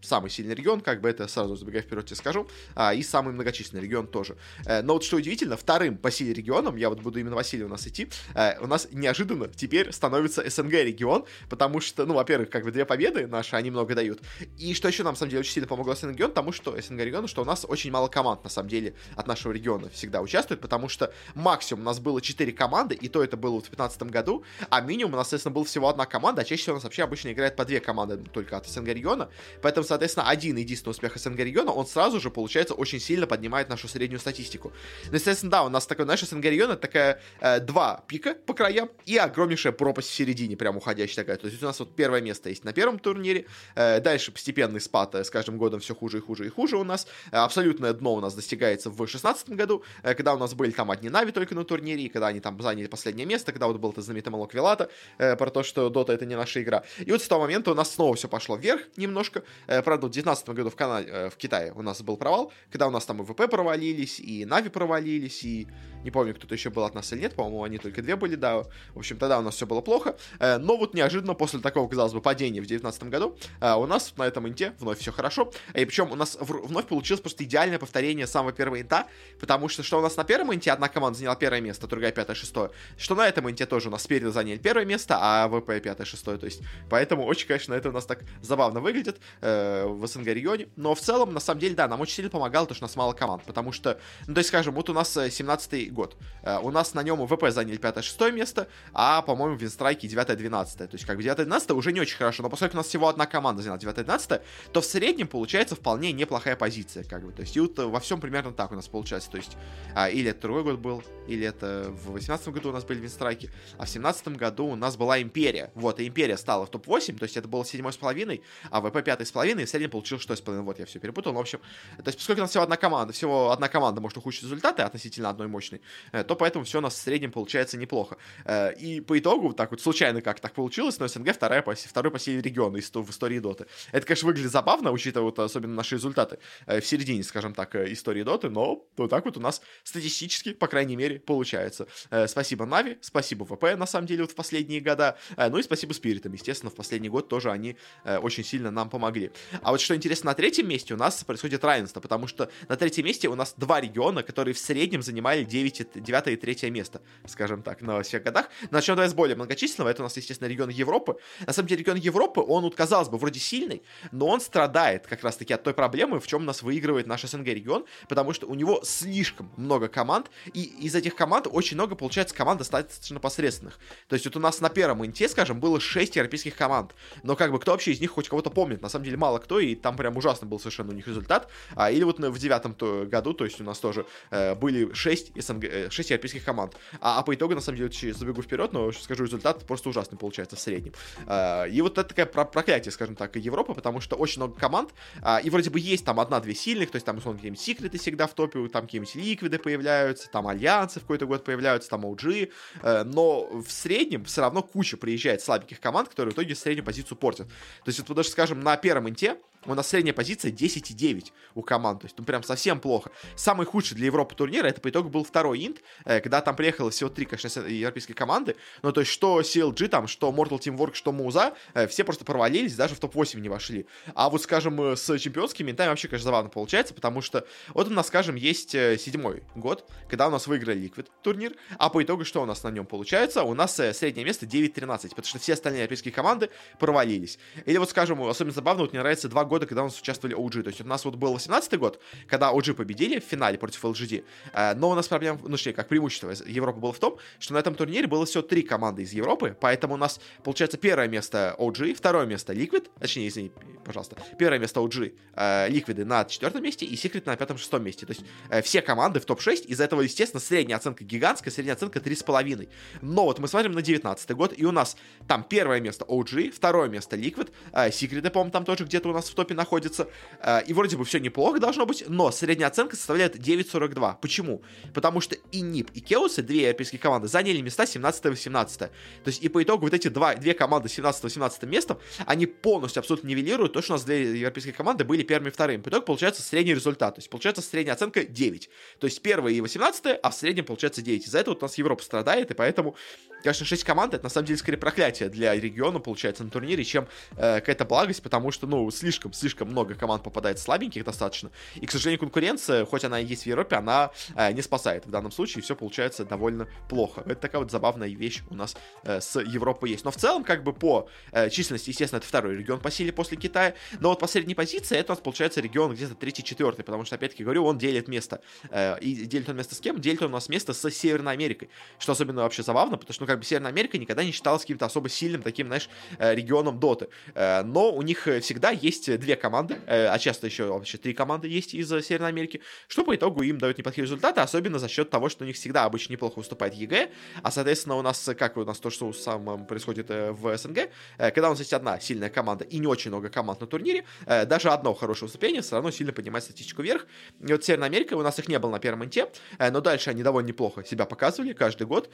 самый 0.06 0.30
сильный 0.30 0.54
регион, 0.54 0.80
как 0.80 1.00
бы 1.00 1.08
это 1.08 1.28
сразу 1.28 1.56
забегая 1.56 1.82
вперед 1.82 2.06
тебе 2.06 2.16
скажу, 2.16 2.48
а, 2.74 2.94
и 2.94 3.02
самый 3.02 3.34
многочисленный 3.34 3.82
регион 3.82 4.06
тоже. 4.06 4.36
Э, 4.64 4.82
но 4.82 4.94
вот 4.94 5.04
что 5.04 5.16
удивительно, 5.16 5.56
вторым 5.56 5.96
по 5.98 6.10
силе 6.10 6.32
регионом, 6.32 6.76
я 6.76 6.88
вот 6.88 7.00
буду 7.00 7.18
именно 7.18 7.36
Василий 7.36 7.64
у 7.64 7.68
нас 7.68 7.86
идти, 7.86 8.08
э, 8.34 8.58
у 8.60 8.66
нас 8.66 8.88
неожиданно 8.92 9.48
теперь 9.48 9.92
становится 9.92 10.48
СНГ 10.48 10.72
регион, 10.72 11.24
потому 11.48 11.80
что, 11.80 12.06
ну, 12.06 12.14
во-первых, 12.14 12.50
как 12.50 12.64
бы 12.64 12.70
две 12.70 12.84
победы 12.84 13.26
наши, 13.26 13.56
они 13.56 13.70
много 13.70 13.94
дают, 13.94 14.20
и 14.58 14.74
что 14.74 14.88
еще 14.88 15.02
нам, 15.02 15.14
на 15.14 15.18
самом 15.18 15.30
деле, 15.30 15.40
очень 15.40 15.52
сильно 15.52 15.68
помогло 15.68 15.94
СНГ 15.94 16.10
регион, 16.12 16.30
потому 16.30 16.52
что 16.52 16.80
СНГ 16.80 17.00
регион, 17.00 17.28
что 17.28 17.42
у 17.42 17.44
нас 17.44 17.66
очень 17.68 17.90
мало 17.90 18.08
команд, 18.08 18.44
на 18.44 18.50
самом 18.50 18.68
деле, 18.68 18.94
от 19.16 19.26
нашего 19.26 19.52
региона 19.52 19.88
всегда 19.90 20.20
участвует, 20.20 20.60
потому 20.60 20.88
что 20.88 21.12
максимум 21.34 21.82
у 21.82 21.86
нас 21.86 21.98
было 21.98 22.20
4 22.20 22.52
команды, 22.52 22.94
и 22.94 23.08
то 23.08 23.22
это 23.22 23.36
было 23.36 23.56
в 23.56 23.62
2015 23.62 24.02
году, 24.04 24.44
а 24.70 24.80
минимум 24.80 25.14
у 25.14 25.16
нас, 25.16 25.28
соответственно, 25.28 25.54
была 25.54 25.64
всего 25.64 25.88
одна 25.88 26.06
команда, 26.06 26.42
а 26.42 26.44
чаще 26.44 26.62
всего 26.62 26.74
у 26.74 26.76
нас 26.76 26.84
вообще 26.84 27.02
обычно 27.02 27.32
играет 27.32 27.56
по 27.56 27.64
две 27.64 27.80
команды 27.80 28.16
только 28.32 28.56
от 28.56 28.68
СНГ 28.68 28.88
региона, 28.88 29.28
поэтому, 29.62 29.86
один 30.02 30.56
единственный 30.56 30.92
успех 30.92 31.16
СНГ 31.16 31.38
региона, 31.38 31.72
он 31.72 31.86
сразу 31.86 32.20
же, 32.20 32.30
получается, 32.30 32.74
очень 32.74 33.00
сильно 33.00 33.26
поднимает 33.26 33.68
нашу 33.68 33.88
среднюю 33.88 34.20
статистику. 34.20 34.72
Ну, 35.06 35.14
естественно, 35.14 35.50
да, 35.50 35.64
у 35.64 35.68
нас 35.68 35.86
такой, 35.86 36.04
знаешь, 36.04 36.22
СНГ 36.22 36.44
регион, 36.44 36.70
это 36.72 36.80
такая 36.80 37.20
э, 37.40 37.60
два 37.60 38.04
пика 38.06 38.34
по 38.34 38.54
краям 38.54 38.90
и 39.04 39.16
огромнейшая 39.16 39.72
пропасть 39.72 40.08
в 40.08 40.14
середине, 40.14 40.56
прям 40.56 40.76
уходящая 40.76 41.24
такая. 41.24 41.36
То 41.36 41.46
есть 41.46 41.62
у 41.62 41.66
нас 41.66 41.78
вот 41.78 41.94
первое 41.94 42.20
место 42.20 42.48
есть 42.48 42.64
на 42.64 42.72
первом 42.72 42.98
турнире, 42.98 43.46
э, 43.74 44.00
дальше 44.00 44.32
постепенный 44.32 44.80
спад, 44.80 45.14
э, 45.14 45.24
с 45.24 45.30
каждым 45.30 45.58
годом 45.58 45.80
все 45.80 45.94
хуже 45.94 46.18
и 46.18 46.20
хуже 46.20 46.46
и 46.46 46.48
хуже 46.48 46.76
у 46.76 46.84
нас. 46.84 47.06
Э, 47.32 47.38
абсолютное 47.38 47.92
дно 47.92 48.14
у 48.14 48.20
нас 48.20 48.34
достигается 48.34 48.90
в 48.90 48.96
2016 48.96 49.50
году, 49.50 49.82
э, 50.02 50.14
когда 50.14 50.34
у 50.34 50.38
нас 50.38 50.54
были 50.54 50.70
там 50.70 50.90
одни 50.90 51.08
Нави 51.08 51.32
только 51.32 51.54
на 51.54 51.64
турнире, 51.64 52.04
и 52.04 52.08
когда 52.08 52.28
они 52.28 52.40
там 52.40 52.60
заняли 52.60 52.86
последнее 52.86 53.26
место, 53.26 53.52
когда 53.52 53.66
вот 53.66 53.76
был 53.78 53.90
это 53.90 54.02
знаменитый 54.02 54.32
Малок 54.32 54.54
Вилата, 54.54 54.90
э, 55.18 55.36
про 55.36 55.50
то, 55.50 55.62
что 55.62 55.88
Дота 55.88 56.12
это 56.12 56.26
не 56.26 56.36
наша 56.36 56.62
игра. 56.62 56.84
И 56.98 57.10
вот 57.10 57.22
с 57.22 57.28
того 57.28 57.42
момента 57.42 57.70
у 57.70 57.74
нас 57.74 57.94
снова 57.94 58.14
все 58.14 58.28
пошло 58.28 58.56
вверх 58.56 58.82
немножко, 58.96 59.42
э, 59.66 59.75
правда, 59.82 60.06
в 60.06 60.10
2019 60.10 60.48
году 60.50 60.70
в, 60.70 60.76
Кана... 60.76 61.30
в 61.30 61.36
Китае 61.36 61.72
у 61.74 61.82
нас 61.82 62.02
был 62.02 62.16
провал, 62.16 62.52
когда 62.70 62.86
у 62.88 62.90
нас 62.90 63.04
там 63.04 63.22
и 63.22 63.24
ВП 63.24 63.50
провалились, 63.50 64.20
и 64.20 64.44
Нави 64.44 64.68
провалились, 64.68 65.44
и 65.44 65.68
не 66.04 66.10
помню, 66.10 66.34
кто-то 66.34 66.54
еще 66.54 66.70
был 66.70 66.84
от 66.84 66.94
нас 66.94 67.12
или 67.12 67.22
нет, 67.22 67.34
по-моему, 67.34 67.64
они 67.64 67.78
только 67.78 68.00
две 68.00 68.14
были, 68.14 68.36
да. 68.36 68.62
В 68.94 68.98
общем, 68.98 69.18
тогда 69.18 69.40
у 69.40 69.42
нас 69.42 69.56
все 69.56 69.66
было 69.66 69.80
плохо. 69.80 70.16
Но 70.38 70.76
вот 70.76 70.94
неожиданно 70.94 71.34
после 71.34 71.58
такого, 71.58 71.88
казалось 71.88 72.12
бы, 72.12 72.20
падения 72.20 72.60
в 72.60 72.66
2019 72.66 73.02
году 73.04 73.36
у 73.60 73.86
нас 73.86 74.14
на 74.16 74.22
этом 74.22 74.46
инте 74.48 74.72
вновь 74.78 75.00
все 75.00 75.10
хорошо. 75.10 75.50
И 75.74 75.84
причем 75.84 76.12
у 76.12 76.14
нас 76.14 76.38
вновь 76.40 76.86
получилось 76.86 77.20
просто 77.20 77.42
идеальное 77.42 77.80
повторение 77.80 78.28
самого 78.28 78.52
первого 78.52 78.80
инта, 78.80 79.06
потому 79.40 79.68
что 79.68 79.82
что 79.82 79.98
у 79.98 80.02
нас 80.02 80.16
на 80.16 80.22
первом 80.22 80.54
инте 80.54 80.70
одна 80.70 80.88
команда 80.88 81.18
заняла 81.18 81.34
первое 81.34 81.60
место, 81.60 81.88
другая 81.88 82.12
пятое, 82.12 82.36
шестое, 82.36 82.70
что 82.96 83.16
на 83.16 83.26
этом 83.26 83.50
инте 83.50 83.66
тоже 83.66 83.88
у 83.88 83.90
нас 83.90 84.04
спереди 84.04 84.30
заняли 84.30 84.58
первое 84.58 84.84
место, 84.84 85.18
а 85.20 85.48
ВП 85.48 85.82
пятое, 85.82 86.06
шестое, 86.06 86.38
то 86.38 86.46
есть, 86.46 86.62
поэтому 86.88 87.24
очень, 87.24 87.48
конечно, 87.48 87.74
это 87.74 87.88
у 87.88 87.92
нас 87.92 88.06
так 88.06 88.20
забавно 88.42 88.80
выглядит 88.80 89.18
э, 89.40 89.65
в 89.86 90.06
СНГ 90.06 90.26
регионе, 90.26 90.68
но 90.76 90.94
в 90.94 91.00
целом, 91.00 91.32
на 91.32 91.40
самом 91.40 91.60
деле, 91.60 91.74
да, 91.74 91.88
нам 91.88 92.00
очень 92.00 92.14
сильно 92.14 92.30
помогало 92.30 92.66
то, 92.66 92.74
что 92.74 92.84
у 92.84 92.88
нас 92.88 92.96
мало 92.96 93.12
команд, 93.12 93.42
потому 93.44 93.72
что, 93.72 93.98
ну, 94.26 94.34
то 94.34 94.38
есть, 94.38 94.48
скажем, 94.48 94.74
вот 94.74 94.90
у 94.90 94.92
нас 94.92 95.16
17-й 95.16 95.88
э, 95.88 95.90
год, 95.90 96.16
э, 96.42 96.58
у 96.58 96.70
нас 96.70 96.94
на 96.94 97.02
нем 97.02 97.26
ВП 97.26 97.50
заняли 97.50 97.76
пятое, 97.76 98.02
шестое 98.02 98.32
место, 98.32 98.68
а, 98.92 99.22
по-моему, 99.22 99.56
в 99.56 99.62
Винстрайке 99.62 100.08
9-12, 100.08 100.76
то 100.76 100.88
есть, 100.92 101.04
как 101.04 101.16
бы 101.16 101.22
9-12 101.22 101.74
уже 101.74 101.92
не 101.92 102.00
очень 102.00 102.16
хорошо, 102.16 102.42
но 102.42 102.50
поскольку 102.50 102.74
у 102.74 102.78
нас 102.78 102.86
всего 102.86 103.08
одна 103.08 103.26
команда 103.26 103.62
заняла 103.62 103.78
9-12, 103.78 104.42
то 104.72 104.80
в 104.80 104.84
среднем 104.84 105.28
получается 105.28 105.74
вполне 105.74 106.12
неплохая 106.12 106.56
позиция, 106.56 107.04
как 107.04 107.24
бы, 107.24 107.32
то 107.32 107.42
есть, 107.42 107.56
и 107.56 107.60
вот 107.60 107.78
во 107.78 108.00
всем 108.00 108.20
примерно 108.20 108.52
так 108.52 108.72
у 108.72 108.74
нас 108.74 108.88
получается, 108.88 109.30
то 109.30 109.36
есть, 109.36 109.56
а, 109.94 110.08
или 110.08 110.30
это 110.30 110.42
другой 110.42 110.64
год 110.64 110.78
был, 110.78 111.02
или 111.26 111.46
это 111.46 111.90
в 111.90 112.12
18 112.12 112.48
году 112.48 112.70
у 112.70 112.72
нас 112.72 112.84
были 112.84 113.00
Винстрайки, 113.00 113.50
а 113.78 113.84
в 113.84 113.88
17 113.88 114.28
году 114.28 114.66
у 114.66 114.76
нас 114.76 114.96
была 114.96 115.20
Империя. 115.20 115.70
Вот, 115.74 116.00
и 116.00 116.06
Империя 116.06 116.36
стала 116.36 116.66
в 116.66 116.70
топ-8, 116.70 117.18
то 117.18 117.24
есть 117.24 117.36
это 117.36 117.48
было 117.48 117.62
7,5, 117.62 118.42
а 118.70 118.80
ВП 118.80 118.96
5,5, 118.96 119.55
и 119.62 119.64
в 119.64 119.68
среднем 119.68 119.90
получил 119.90 120.18
6,5. 120.18 120.62
Вот, 120.62 120.78
я 120.78 120.86
все 120.86 120.98
перепутал. 120.98 121.32
Но, 121.32 121.38
в 121.38 121.42
общем, 121.42 121.60
то 121.96 122.08
есть, 122.08 122.18
поскольку 122.18 122.40
у 122.40 122.44
нас 122.44 122.50
всего 122.50 122.62
одна 122.62 122.76
команда, 122.76 123.12
всего 123.12 123.50
одна 123.50 123.68
команда 123.68 124.00
может 124.00 124.18
ухудшить 124.18 124.44
результаты 124.44 124.82
относительно 124.82 125.30
одной 125.30 125.48
мощной, 125.48 125.80
э, 126.12 126.24
то 126.24 126.36
поэтому 126.36 126.64
все 126.64 126.78
у 126.78 126.80
нас 126.80 126.94
в 126.94 126.98
среднем 126.98 127.32
получается 127.32 127.76
неплохо. 127.76 128.16
Э, 128.44 128.72
и 128.74 129.00
по 129.00 129.18
итогу, 129.18 129.52
так 129.52 129.70
вот, 129.70 129.80
случайно 129.80 130.20
как 130.20 130.40
так 130.40 130.52
получилось, 130.52 130.98
но 130.98 131.08
СНГ 131.08 131.34
вторая 131.34 131.62
по, 131.62 131.74
второй 131.74 132.12
по 132.12 132.18
силе 132.18 132.40
региона 132.40 132.76
в 132.76 133.10
истории 133.10 133.38
Доты. 133.38 133.66
Это, 133.92 134.06
конечно, 134.06 134.26
выглядит 134.26 134.50
забавно, 134.50 134.92
учитывая 134.92 135.26
вот 135.26 135.38
особенно 135.38 135.74
наши 135.74 135.96
результаты 135.96 136.38
э, 136.66 136.80
в 136.80 136.86
середине, 136.86 137.22
скажем 137.22 137.54
так, 137.54 137.74
истории 137.76 138.22
Доты, 138.22 138.50
но 138.50 138.86
вот 138.96 139.10
так 139.10 139.24
вот 139.24 139.36
у 139.36 139.40
нас 139.40 139.62
статистически, 139.84 140.52
по 140.52 140.66
крайней 140.66 140.96
мере, 140.96 141.20
получается. 141.20 141.86
Спасибо 142.26 142.66
Нави, 142.66 142.98
спасибо 143.00 143.44
ВП, 143.44 143.76
на 143.76 143.86
самом 143.86 144.06
деле, 144.06 144.22
вот 144.22 144.32
в 144.32 144.34
последние 144.34 144.80
года. 144.80 145.16
Ну 145.36 145.58
и 145.58 145.62
спасибо 145.62 145.92
Спиритам, 145.92 146.32
естественно, 146.32 146.70
в 146.70 146.74
последний 146.74 147.08
год 147.08 147.28
тоже 147.28 147.50
они 147.50 147.76
очень 148.04 148.44
сильно 148.44 148.70
нам 148.70 148.90
помогли. 148.90 149.30
А 149.62 149.70
вот 149.70 149.80
что 149.80 149.94
интересно, 149.94 150.30
на 150.30 150.34
третьем 150.34 150.68
месте 150.68 150.94
у 150.94 150.96
нас 150.96 151.24
происходит 151.24 151.64
равенство, 151.64 152.00
потому 152.00 152.26
что 152.26 152.50
на 152.68 152.76
третьем 152.76 153.04
месте 153.04 153.28
у 153.28 153.34
нас 153.34 153.54
два 153.56 153.80
региона, 153.80 154.22
которые 154.22 154.54
в 154.54 154.58
среднем 154.58 155.02
занимали 155.02 155.44
9, 155.44 156.02
9 156.02 156.26
и 156.28 156.36
3 156.36 156.70
место, 156.70 157.00
скажем 157.26 157.62
так, 157.62 157.82
на 157.82 158.02
всех 158.02 158.22
годах. 158.22 158.48
Начнем 158.70 158.96
давай 158.96 159.08
с 159.08 159.14
более 159.14 159.36
многочисленного, 159.36 159.90
это 159.90 160.02
у 160.02 160.04
нас, 160.04 160.16
естественно, 160.16 160.48
регион 160.48 160.70
Европы. 160.70 161.16
На 161.46 161.52
самом 161.52 161.68
деле, 161.68 161.80
регион 161.80 161.96
Европы, 161.98 162.40
он, 162.40 162.64
вот, 162.64 162.74
казалось 162.74 163.08
бы, 163.08 163.18
вроде 163.18 163.40
сильный, 163.40 163.82
но 164.12 164.26
он 164.26 164.40
страдает 164.40 165.06
как 165.06 165.22
раз-таки 165.22 165.54
от 165.54 165.62
той 165.62 165.74
проблемы, 165.74 166.20
в 166.20 166.26
чем 166.26 166.44
нас 166.44 166.62
выигрывает 166.62 167.06
наш 167.06 167.22
СНГ 167.22 167.46
регион, 167.46 167.84
потому 168.08 168.32
что 168.32 168.46
у 168.46 168.54
него 168.54 168.80
слишком 168.84 169.50
много 169.56 169.88
команд, 169.88 170.30
и 170.52 170.62
из 170.62 170.94
этих 170.94 171.14
команд 171.14 171.46
очень 171.50 171.76
много, 171.76 171.94
получается, 171.94 172.34
команд 172.34 172.58
достаточно 172.58 173.20
посредственных. 173.20 173.78
То 174.08 174.14
есть 174.14 174.26
вот 174.26 174.36
у 174.36 174.40
нас 174.40 174.60
на 174.60 174.68
первом 174.68 175.04
инте, 175.04 175.28
скажем, 175.28 175.60
было 175.60 175.80
6 175.80 176.16
европейских 176.16 176.56
команд. 176.56 176.94
Но 177.22 177.36
как 177.36 177.52
бы 177.52 177.58
кто 177.58 177.72
вообще 177.72 177.92
из 177.92 178.00
них 178.00 178.10
хоть 178.10 178.28
кого-то 178.28 178.50
помнит? 178.50 178.82
На 178.82 178.88
самом 178.88 179.04
деле 179.04 179.16
мало 179.16 179.35
кто, 179.38 179.60
и 179.60 179.74
там 179.74 179.96
прям 179.96 180.16
ужасно 180.16 180.46
был 180.46 180.58
совершенно 180.58 180.92
у 180.92 180.94
них 180.94 181.06
результат. 181.06 181.48
А, 181.74 181.90
или 181.90 182.04
вот 182.04 182.18
в 182.18 182.38
девятом 182.38 182.74
году, 183.08 183.32
то 183.32 183.44
есть 183.44 183.60
у 183.60 183.64
нас 183.64 183.78
тоже 183.78 184.06
э, 184.30 184.54
были 184.54 184.92
6, 184.92 185.40
СНГ, 185.40 185.92
6 185.92 186.10
э, 186.10 186.14
европейских 186.14 186.44
команд. 186.44 186.76
А, 187.00 187.18
а 187.18 187.22
по 187.22 187.34
итогу, 187.34 187.54
на 187.54 187.60
самом 187.60 187.78
деле, 187.78 188.14
забегу 188.14 188.42
вперед, 188.42 188.72
но 188.72 188.92
скажу, 188.92 189.24
результат 189.24 189.64
просто 189.66 189.88
ужасный 189.88 190.18
получается 190.18 190.56
в 190.56 190.60
среднем. 190.60 190.92
А, 191.26 191.64
и 191.64 191.80
вот 191.80 191.98
это 191.98 192.08
такая 192.08 192.26
проклятие, 192.26 192.92
скажем 192.92 193.16
так, 193.16 193.36
Европы, 193.36 193.74
потому 193.74 194.00
что 194.00 194.16
очень 194.16 194.40
много 194.40 194.58
команд, 194.58 194.90
а, 195.22 195.38
и 195.38 195.50
вроде 195.50 195.70
бы 195.70 195.80
есть 195.80 196.04
там 196.04 196.20
одна-две 196.20 196.54
сильных, 196.54 196.90
то 196.90 196.96
есть 196.96 197.06
там, 197.06 197.18
условно, 197.18 197.38
какие-нибудь 197.38 197.60
секреты 197.60 197.98
всегда 197.98 198.26
в 198.26 198.34
топе, 198.34 198.68
там 198.68 198.84
какие-нибудь 198.84 199.14
ликвиды 199.14 199.58
появляются, 199.58 200.28
там 200.30 200.46
альянсы 200.46 201.00
в 201.00 201.02
какой-то 201.02 201.26
год 201.26 201.44
появляются, 201.44 201.90
там 201.90 202.04
OG, 202.04 202.52
э, 202.82 203.04
но 203.04 203.46
в 203.48 203.70
среднем 203.70 204.24
все 204.24 204.40
равно 204.40 204.62
куча 204.62 204.96
приезжает 204.96 205.42
слабеньких 205.42 205.80
команд, 205.80 206.08
которые 206.08 206.32
в 206.32 206.34
итоге 206.34 206.54
среднюю 206.54 206.84
позицию 206.84 207.16
портят. 207.18 207.48
То 207.48 207.88
есть, 207.88 207.98
вот 207.98 208.16
даже, 208.16 208.28
скажем, 208.28 208.60
на 208.60 208.76
первом 208.76 209.08
инте 209.08 209.25
у 209.66 209.74
нас 209.74 209.88
средняя 209.88 210.14
позиция 210.14 210.52
10,9 210.52 211.32
у 211.54 211.62
команд, 211.62 212.00
то 212.00 212.06
есть, 212.06 212.18
ну, 212.18 212.24
прям 212.24 212.42
совсем 212.42 212.80
плохо. 212.80 213.10
Самый 213.34 213.66
худший 213.66 213.96
для 213.96 214.06
Европы 214.06 214.34
турнира, 214.34 214.66
это 214.66 214.80
по 214.80 214.90
итогу 214.90 215.08
был 215.08 215.24
второй 215.24 215.66
инт, 215.66 215.82
э, 216.04 216.20
когда 216.20 216.40
там 216.40 216.56
приехало 216.56 216.90
всего 216.90 217.10
три, 217.10 217.24
конечно, 217.24 217.60
европейские 217.62 218.14
команды, 218.14 218.56
ну, 218.82 218.92
то 218.92 219.00
есть, 219.00 219.12
что 219.12 219.40
CLG 219.40 219.88
там, 219.88 220.06
что 220.06 220.30
Mortal 220.30 220.58
Teamwork, 220.58 220.94
что 220.94 221.12
Муза, 221.12 221.54
э, 221.74 221.86
все 221.86 222.04
просто 222.04 222.24
провалились, 222.24 222.74
даже 222.74 222.94
в 222.94 223.00
топ-8 223.00 223.40
не 223.40 223.48
вошли. 223.48 223.86
А 224.14 224.28
вот, 224.28 224.42
скажем, 224.42 224.80
э, 224.80 224.96
с 224.96 225.18
чемпионскими 225.18 225.70
интами 225.70 225.88
вообще, 225.88 226.08
конечно, 226.08 226.26
забавно 226.26 226.50
получается, 226.50 226.94
потому 226.94 227.22
что 227.22 227.46
вот 227.68 227.88
у 227.88 227.90
нас, 227.90 228.08
скажем, 228.08 228.36
есть 228.36 228.70
седьмой 228.70 229.42
год, 229.54 229.88
когда 230.08 230.28
у 230.28 230.30
нас 230.30 230.46
выиграли 230.46 230.80
Liquid 230.80 231.08
турнир, 231.22 231.52
а 231.78 231.88
по 231.88 232.02
итогу 232.02 232.24
что 232.24 232.42
у 232.42 232.46
нас 232.46 232.62
на 232.62 232.70
нем 232.70 232.86
получается? 232.86 233.42
У 233.42 233.54
нас 233.54 233.74
среднее 233.74 234.24
место 234.24 234.46
9-13, 234.46 235.10
потому 235.10 235.24
что 235.24 235.38
все 235.38 235.54
остальные 235.54 235.82
европейские 235.82 236.12
команды 236.12 236.50
провалились. 236.78 237.38
Или 237.64 237.78
вот, 237.78 237.90
скажем, 237.90 238.22
особенно 238.22 238.52
забавно, 238.52 238.82
вот 238.82 238.92
мне 238.92 239.00
нравится 239.00 239.28
два 239.28 239.44
года 239.44 239.55
года, 239.56 239.66
когда 239.66 239.82
у 239.82 239.86
нас 239.86 239.98
участвовали 239.98 240.36
OG. 240.36 240.62
То 240.62 240.68
есть 240.68 240.80
у 240.82 240.84
нас 240.84 241.04
вот 241.04 241.14
был 241.14 241.32
18 241.32 241.78
год, 241.78 242.00
когда 242.28 242.52
OG 242.52 242.74
победили 242.74 243.18
в 243.18 243.24
финале 243.24 243.56
против 243.58 243.84
LGD, 243.84 244.24
э, 244.52 244.74
но 244.74 244.90
у 244.90 244.94
нас 244.94 245.08
проблема, 245.08 245.38
ну, 245.42 245.50
точнее, 245.50 245.72
как 245.72 245.88
преимущество 245.88 246.32
Европы 246.46 246.80
было 246.80 246.92
в 246.92 246.98
том, 246.98 247.16
что 247.38 247.54
на 247.54 247.58
этом 247.58 247.74
турнире 247.74 248.06
было 248.06 248.26
всего 248.26 248.42
три 248.42 248.62
команды 248.62 249.02
из 249.02 249.12
Европы, 249.12 249.56
поэтому 249.58 249.94
у 249.94 249.96
нас, 249.96 250.20
получается, 250.44 250.76
первое 250.76 251.08
место 251.08 251.54
OG, 251.58 251.94
второе 251.94 252.26
место 252.26 252.52
Liquid, 252.52 252.88
точнее, 253.00 253.28
извини, 253.28 253.50
пожалуйста, 253.84 254.16
первое 254.38 254.58
место 254.58 254.80
OG, 254.80 255.14
э, 255.34 255.70
Liquid 255.70 256.04
на 256.04 256.24
четвертом 256.26 256.62
месте 256.62 256.84
и 256.84 256.94
Secret 256.94 257.22
на 257.24 257.36
пятом-шестом 257.36 257.82
месте. 257.82 258.04
То 258.04 258.12
есть 258.12 258.24
э, 258.50 258.60
все 258.60 258.82
команды 258.82 259.20
в 259.20 259.24
топ-6, 259.24 259.66
из-за 259.66 259.84
этого, 259.84 260.02
естественно, 260.02 260.40
средняя 260.40 260.76
оценка 260.76 261.04
гигантская, 261.04 261.52
средняя 261.52 261.76
оценка 261.76 261.98
3,5. 261.98 262.68
Но 263.00 263.24
вот 263.24 263.38
мы 263.38 263.48
смотрим 263.48 263.72
на 263.72 263.80
19 263.80 264.30
год, 264.32 264.52
и 264.54 264.66
у 264.66 264.72
нас 264.72 264.96
там 265.26 265.44
первое 265.44 265.80
место 265.80 266.04
OG, 266.04 266.50
второе 266.50 266.88
место 266.90 267.16
Liquid, 267.16 267.50
Secret, 267.72 268.30
по-моему, 268.30 268.50
там 268.50 268.64
тоже 268.64 268.84
где-то 268.84 269.08
у 269.08 269.12
нас 269.12 269.30
топе 269.36 269.54
находится. 269.54 270.08
Э, 270.40 270.62
и 270.66 270.72
вроде 270.72 270.96
бы 270.96 271.04
все 271.04 271.18
неплохо 271.18 271.60
должно 271.60 271.86
быть, 271.86 272.04
но 272.08 272.30
средняя 272.30 272.68
оценка 272.68 272.96
составляет 272.96 273.36
9.42. 273.36 274.16
Почему? 274.20 274.62
Потому 274.94 275.20
что 275.20 275.36
и 275.52 275.60
НИП, 275.60 275.90
и 275.94 276.00
Кеусы, 276.00 276.42
две 276.42 276.62
европейские 276.62 276.98
команды, 276.98 277.28
заняли 277.28 277.60
места 277.60 277.84
17-18. 277.84 278.78
То 278.78 278.90
есть 279.26 279.42
и 279.42 279.48
по 279.48 279.62
итогу 279.62 279.84
вот 279.84 279.94
эти 279.94 280.08
два, 280.08 280.34
две 280.34 280.54
команды 280.54 280.88
17-18 280.88 281.66
местом, 281.66 281.98
они 282.26 282.46
полностью 282.46 283.00
абсолютно 283.00 283.28
нивелируют 283.28 283.72
то, 283.72 283.82
что 283.82 283.94
у 283.94 283.96
нас 283.96 284.04
две 284.04 284.38
европейские 284.38 284.74
команды 284.74 285.04
были 285.04 285.22
первыми 285.22 285.48
и 285.48 285.52
вторыми. 285.52 285.82
По 285.82 285.88
итогу 285.88 286.06
получается 286.06 286.42
средний 286.42 286.74
результат. 286.74 287.16
То 287.16 287.18
есть 287.20 287.30
получается 287.30 287.62
средняя 287.62 287.94
оценка 287.94 288.24
9. 288.24 288.70
То 288.98 289.06
есть 289.06 289.22
первые 289.22 289.56
и 289.56 289.60
18, 289.60 290.18
а 290.22 290.30
в 290.30 290.34
среднем 290.34 290.64
получается 290.64 291.02
9. 291.02 291.26
Из-за 291.26 291.38
этого 291.38 291.54
вот 291.54 291.62
у 291.62 291.66
нас 291.66 291.78
Европа 291.78 292.02
страдает, 292.02 292.50
и 292.50 292.54
поэтому, 292.54 292.96
конечно, 293.42 293.66
6 293.66 293.84
команд 293.84 294.14
это 294.14 294.24
на 294.24 294.30
самом 294.30 294.46
деле 294.46 294.58
скорее 294.58 294.78
проклятие 294.78 295.28
для 295.28 295.54
региона, 295.54 295.98
получается, 295.98 296.44
на 296.44 296.50
турнире, 296.50 296.84
чем 296.84 297.08
э, 297.36 297.56
какая-то 297.56 297.84
благость, 297.84 298.22
потому 298.22 298.50
что, 298.50 298.66
ну, 298.66 298.90
слишком, 298.90 299.25
слишком 299.32 299.68
много 299.68 299.94
команд 299.94 300.22
попадает 300.22 300.58
слабеньких 300.58 301.04
достаточно. 301.04 301.50
И, 301.74 301.86
к 301.86 301.90
сожалению, 301.90 302.20
конкуренция, 302.20 302.84
хоть 302.84 303.04
она 303.04 303.20
и 303.20 303.24
есть 303.24 303.44
в 303.44 303.46
Европе, 303.46 303.76
она 303.76 304.10
э, 304.34 304.52
не 304.52 304.62
спасает 304.62 305.06
в 305.06 305.10
данном 305.10 305.30
случае, 305.30 305.60
и 305.60 305.64
все 305.64 305.76
получается 305.76 306.24
довольно 306.24 306.68
плохо. 306.88 307.22
Это 307.26 307.36
такая 307.36 307.60
вот 307.62 307.70
забавная 307.70 308.08
вещь 308.08 308.42
у 308.50 308.54
нас 308.54 308.76
э, 309.02 309.20
с 309.20 309.40
Европой 309.40 309.90
есть. 309.90 310.04
Но 310.04 310.10
в 310.10 310.16
целом, 310.16 310.44
как 310.44 310.62
бы 310.62 310.72
по 310.72 311.08
э, 311.32 311.50
численности, 311.50 311.90
естественно, 311.90 312.18
это 312.18 312.26
второй 312.26 312.56
регион 312.56 312.80
по 312.80 312.90
силе 312.90 313.12
после 313.12 313.36
Китая. 313.36 313.74
Но 314.00 314.10
вот 314.10 314.18
по 314.18 314.26
средней 314.26 314.54
позиции 314.54 314.96
это 314.96 315.12
у 315.12 315.14
нас 315.14 315.22
получается 315.22 315.60
регион 315.60 315.94
где-то 315.94 316.14
третий-четвертый, 316.14 316.84
потому 316.84 317.04
что, 317.04 317.16
опять-таки 317.16 317.44
говорю, 317.44 317.64
он 317.64 317.78
делит 317.78 318.08
место. 318.08 318.40
Э, 318.70 318.98
и 319.00 319.14
делит 319.26 319.48
он 319.48 319.56
место 319.56 319.74
с 319.74 319.80
кем? 319.80 320.00
Делит 320.00 320.22
он 320.22 320.28
у 320.28 320.34
нас 320.34 320.48
место 320.48 320.72
с 320.72 320.90
Северной 320.90 321.32
Америкой. 321.32 321.70
Что 321.98 322.12
особенно 322.12 322.42
вообще 322.42 322.62
забавно, 322.62 322.96
потому 322.96 323.14
что, 323.14 323.22
ну, 323.22 323.26
как 323.26 323.38
бы 323.38 323.44
Северная 323.44 323.70
Америка 323.70 323.98
никогда 323.98 324.24
не 324.24 324.32
считалась 324.32 324.62
каким-то 324.62 324.86
особо 324.86 325.08
сильным 325.08 325.42
таким, 325.42 325.66
знаешь, 325.66 325.88
э, 326.18 326.34
регионом 326.34 326.78
Доты. 326.78 327.08
Э, 327.34 327.62
но 327.62 327.92
у 327.92 328.02
них 328.02 328.28
всегда 328.40 328.70
есть 328.70 329.15
две 329.18 329.36
команды, 329.36 329.78
э, 329.86 330.06
а 330.06 330.18
часто 330.18 330.46
еще 330.46 330.66
вообще 330.66 330.98
три 330.98 331.14
команды 331.14 331.48
есть 331.48 331.74
из 331.74 331.88
Северной 331.88 332.28
Америки, 332.28 332.60
что 332.88 333.04
по 333.04 333.14
итогу 333.14 333.42
им 333.42 333.58
дает 333.58 333.78
неплохие 333.78 334.04
результаты, 334.04 334.40
особенно 334.40 334.78
за 334.78 334.88
счет 334.88 335.10
того, 335.10 335.28
что 335.28 335.44
у 335.44 335.46
них 335.46 335.56
всегда 335.56 335.84
обычно 335.84 336.12
неплохо 336.12 336.38
выступает 336.38 336.74
EG, 336.74 337.10
а, 337.42 337.50
соответственно, 337.50 337.96
у 337.96 338.02
нас, 338.02 338.28
как 338.38 338.56
у 338.56 338.64
нас 338.64 338.78
то, 338.78 338.90
что 338.90 339.12
самом 339.12 339.66
происходит 339.66 340.10
э, 340.10 340.32
в 340.32 340.56
СНГ, 340.56 340.78
э, 341.18 341.30
когда 341.30 341.48
у 341.48 341.50
нас 341.52 341.58
есть 341.58 341.72
одна 341.72 342.00
сильная 342.00 342.30
команда 342.30 342.64
и 342.64 342.78
не 342.78 342.86
очень 342.86 343.10
много 343.10 343.28
команд 343.28 343.60
на 343.60 343.66
турнире, 343.66 344.04
даже 344.26 344.70
одно 344.70 344.94
хорошее 344.94 345.26
выступление 345.26 345.62
все 345.62 345.76
равно 345.76 345.90
сильно 345.90 346.12
поднимает 346.12 346.44
статистику 346.44 346.82
вверх. 346.82 347.06
И 347.40 347.52
вот 347.52 347.64
Северная 347.64 347.88
Америка, 347.88 348.14
у 348.14 348.22
нас 348.22 348.38
их 348.38 348.48
не 348.48 348.58
было 348.58 348.70
на 348.70 348.78
первом 348.78 349.04
инте, 349.04 349.28
но 349.58 349.80
дальше 349.80 350.10
они 350.10 350.22
довольно 350.22 350.48
неплохо 350.48 350.84
себя 350.84 351.04
показывали 351.06 351.52
каждый 351.52 351.86
год, 351.86 352.10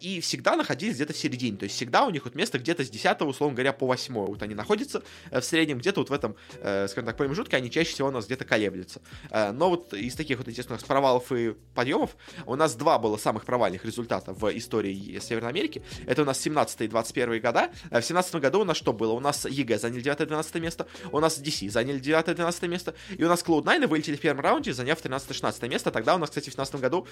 и 0.00 0.20
всегда 0.20 0.56
находились 0.56 0.96
где-то 0.96 1.12
в 1.12 1.16
середине, 1.16 1.56
то 1.56 1.64
есть 1.64 1.76
всегда 1.76 2.04
у 2.04 2.10
них 2.10 2.24
вот 2.24 2.34
место 2.34 2.58
где-то 2.58 2.84
с 2.84 2.90
10 2.90 3.20
условно 3.22 3.54
говоря, 3.54 3.72
по 3.72 3.86
8 3.86 4.14
вот 4.14 4.42
они 4.42 4.54
находятся 4.54 5.02
э, 5.30 5.40
в 5.40 5.44
среднем, 5.44 5.78
где-то 5.78 6.00
вот 6.00 6.10
в 6.10 6.12
этом, 6.12 6.31
э, 6.60 6.88
скажем 6.88 7.06
так, 7.06 7.16
промежутке 7.16 7.56
они 7.56 7.70
чаще 7.70 7.92
всего 7.92 8.08
у 8.08 8.10
нас 8.10 8.26
где-то 8.26 8.44
колеблются. 8.44 9.00
Э, 9.30 9.52
но 9.52 9.70
вот 9.70 9.94
из 9.94 10.14
таких 10.14 10.38
вот, 10.38 10.48
естественно, 10.48 10.78
провалов 10.86 11.32
и 11.32 11.54
подъемов 11.74 12.16
у 12.46 12.54
нас 12.54 12.74
два 12.74 12.98
было 12.98 13.16
самых 13.16 13.44
провальных 13.44 13.84
результата 13.84 14.32
в 14.32 14.56
истории 14.56 15.18
Северной 15.20 15.50
Америки. 15.50 15.82
Это 16.06 16.22
у 16.22 16.24
нас 16.24 16.40
17 16.40 16.82
и 16.82 16.88
21 16.88 17.40
года. 17.40 17.70
В 17.90 18.02
17 18.02 18.34
году 18.36 18.60
у 18.60 18.64
нас 18.64 18.76
что 18.76 18.92
было? 18.92 19.12
У 19.12 19.20
нас 19.20 19.44
EG 19.44 19.78
заняли 19.78 20.02
9-12 20.02 20.60
место, 20.60 20.86
у 21.10 21.20
нас 21.20 21.38
DC 21.40 21.70
заняли 21.70 22.00
9-12 22.00 22.68
место, 22.68 22.94
и 23.16 23.24
у 23.24 23.28
нас 23.28 23.42
Cloud9 23.42 23.86
вылетели 23.86 24.16
в 24.16 24.20
первом 24.20 24.40
раунде, 24.40 24.72
заняв 24.72 25.02
13-16 25.02 25.68
место. 25.68 25.90
Тогда 25.90 26.14
у 26.14 26.18
нас, 26.18 26.30
кстати, 26.30 26.50
в 26.50 26.52
15 26.52 26.76
году 26.76 27.06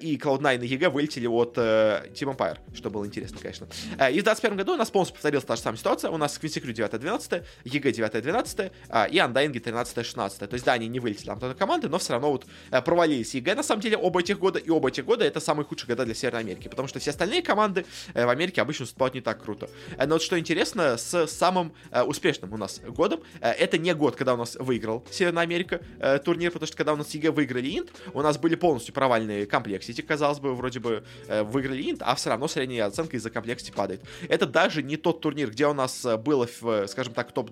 и 0.00 0.18
Cloud9 0.22 0.64
и 0.64 0.66
EG 0.66 0.88
вылетели 0.90 1.26
от 1.26 1.56
Team 1.56 2.36
Empire, 2.36 2.58
что 2.74 2.90
было 2.90 3.06
интересно, 3.06 3.38
конечно. 3.40 3.66
И 4.10 4.20
в 4.20 4.24
21 4.24 4.56
году 4.56 4.74
у 4.74 4.76
нас 4.76 4.90
полностью 4.90 5.14
повторилась 5.14 5.44
та 5.44 5.56
же 5.56 5.62
самая 5.62 5.78
ситуация. 5.78 6.10
У 6.10 6.16
нас 6.16 6.38
Quincy 6.40 6.62
Crew 6.62 6.72
9-12, 6.72 7.44
EG 7.64 7.90
9-12 7.90 8.51
а, 8.88 9.04
и 9.04 9.16
Undying 9.16 9.52
13-16. 9.52 10.46
То 10.46 10.54
есть, 10.54 10.64
да, 10.64 10.72
они 10.72 10.88
не 10.88 11.00
вылетели 11.00 11.26
там 11.26 11.40
только 11.40 11.58
команды, 11.58 11.88
но 11.88 11.98
все 11.98 12.12
равно 12.12 12.30
вот 12.30 12.46
э, 12.70 12.82
провалились 12.82 13.34
EG, 13.34 13.54
на 13.54 13.62
самом 13.62 13.80
деле, 13.80 13.96
оба 13.96 14.20
этих 14.20 14.38
года, 14.38 14.58
и 14.58 14.70
оба 14.70 14.88
этих 14.88 15.04
года 15.04 15.24
это 15.24 15.40
самые 15.40 15.66
худшие 15.66 15.88
года 15.88 16.04
для 16.04 16.14
Северной 16.14 16.40
Америки, 16.40 16.68
потому 16.68 16.88
что 16.88 16.98
все 16.98 17.10
остальные 17.10 17.42
команды 17.42 17.84
э, 18.14 18.26
в 18.26 18.28
Америке 18.28 18.60
обычно 18.60 18.84
выступают 18.84 19.14
не 19.14 19.20
так 19.20 19.42
круто. 19.42 19.68
Э, 19.96 20.06
но 20.06 20.14
вот 20.14 20.22
что 20.22 20.38
интересно, 20.38 20.96
с 20.96 21.26
самым 21.26 21.72
успешным 22.06 22.52
у 22.52 22.56
нас 22.56 22.80
годом, 22.80 23.20
это 23.40 23.78
не 23.78 23.94
год, 23.94 24.16
когда 24.16 24.34
у 24.34 24.36
нас 24.36 24.56
выиграла 24.56 25.04
Северная 25.10 25.42
Америка 25.42 25.80
турнир, 26.24 26.50
потому 26.50 26.66
что 26.66 26.76
когда 26.76 26.92
у 26.92 26.96
нас 26.96 27.10
EG 27.10 27.30
выиграли 27.30 27.78
Инт, 27.78 27.92
у 28.12 28.22
нас 28.22 28.38
были 28.38 28.54
полностью 28.54 28.94
провальные 28.94 29.46
compLexity, 29.46 30.00
казалось 30.00 30.40
бы, 30.40 30.54
вроде 30.54 30.80
бы 30.80 31.04
выиграли 31.28 31.90
Инт, 31.90 32.02
а 32.02 32.14
все 32.14 32.30
равно 32.30 32.48
средняя 32.48 32.86
оценка 32.86 33.16
из-за 33.16 33.30
compLexity 33.30 33.72
падает. 33.72 34.02
Это 34.28 34.46
даже 34.46 34.82
не 34.82 34.96
тот 34.96 35.20
турнир, 35.20 35.50
где 35.50 35.66
у 35.66 35.74
нас 35.74 36.06
было, 36.18 36.46
скажем 36.86 37.14
так, 37.14 37.32
топ, 37.32 37.50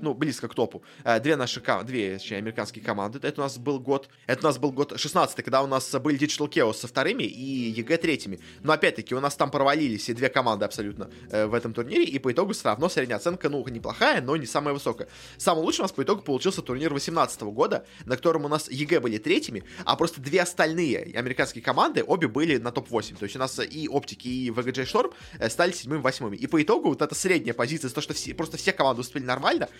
ну, 0.00 0.14
близко 0.14 0.37
к 0.46 0.54
топу, 0.54 0.82
две 1.20 1.36
наши, 1.36 1.60
две, 1.84 2.18
точнее, 2.18 2.38
американские 2.38 2.84
команды. 2.84 3.18
Это 3.22 3.40
у 3.40 3.44
нас 3.44 3.58
был 3.58 3.80
год, 3.80 4.08
это 4.26 4.46
у 4.46 4.48
нас 4.50 4.58
был 4.58 4.70
год 4.70 4.98
16 4.98 5.42
когда 5.48 5.62
у 5.62 5.66
нас 5.66 5.94
были 5.94 6.18
Digital 6.18 6.46
Chaos 6.50 6.74
со 6.74 6.88
вторыми 6.88 7.22
и 7.22 7.70
EG 7.70 7.96
третьими. 7.96 8.38
Но 8.62 8.74
опять-таки 8.74 9.14
у 9.14 9.20
нас 9.20 9.34
там 9.34 9.50
провалились 9.50 10.10
и 10.10 10.12
две 10.12 10.28
команды 10.28 10.66
абсолютно 10.66 11.10
э, 11.30 11.46
в 11.46 11.54
этом 11.54 11.72
турнире, 11.72 12.04
и 12.04 12.18
по 12.18 12.30
итогу 12.30 12.52
все 12.52 12.64
равно 12.64 12.90
средняя 12.90 13.16
оценка, 13.16 13.48
ну, 13.48 13.66
неплохая, 13.68 14.20
но 14.20 14.36
не 14.36 14.44
самая 14.44 14.74
высокая. 14.74 15.08
Самый 15.38 15.64
лучший 15.64 15.80
у 15.80 15.84
нас 15.84 15.92
по 15.92 16.02
итогу 16.02 16.20
получился 16.20 16.60
турнир 16.60 16.92
18 16.92 17.40
года, 17.42 17.86
на 18.04 18.16
котором 18.16 18.44
у 18.44 18.48
нас 18.48 18.70
EG 18.70 19.00
были 19.00 19.16
третьими, 19.16 19.64
а 19.86 19.96
просто 19.96 20.20
две 20.20 20.42
остальные 20.42 21.14
американские 21.14 21.62
команды 21.62 22.04
обе 22.06 22.28
были 22.28 22.58
на 22.58 22.70
топ-8. 22.70 23.16
То 23.16 23.24
есть 23.24 23.36
у 23.36 23.38
нас 23.38 23.58
и 23.58 23.88
OpTic 23.88 24.17
и, 24.17 24.28
и 24.28 24.50
VGJ 24.50 25.14
э, 25.38 25.48
стали 25.48 25.72
седьмыми, 25.72 26.02
восьмыми. 26.02 26.36
И 26.36 26.46
по 26.46 26.62
итогу 26.62 26.90
вот 26.90 27.00
эта 27.00 27.14
средняя 27.14 27.54
позиция, 27.54 27.90
то, 27.90 28.02
что 28.02 28.12
все, 28.12 28.34
просто 28.34 28.58
все 28.58 28.72
команды 28.72 29.00
успели 29.00 29.24
нормально, 29.24 29.70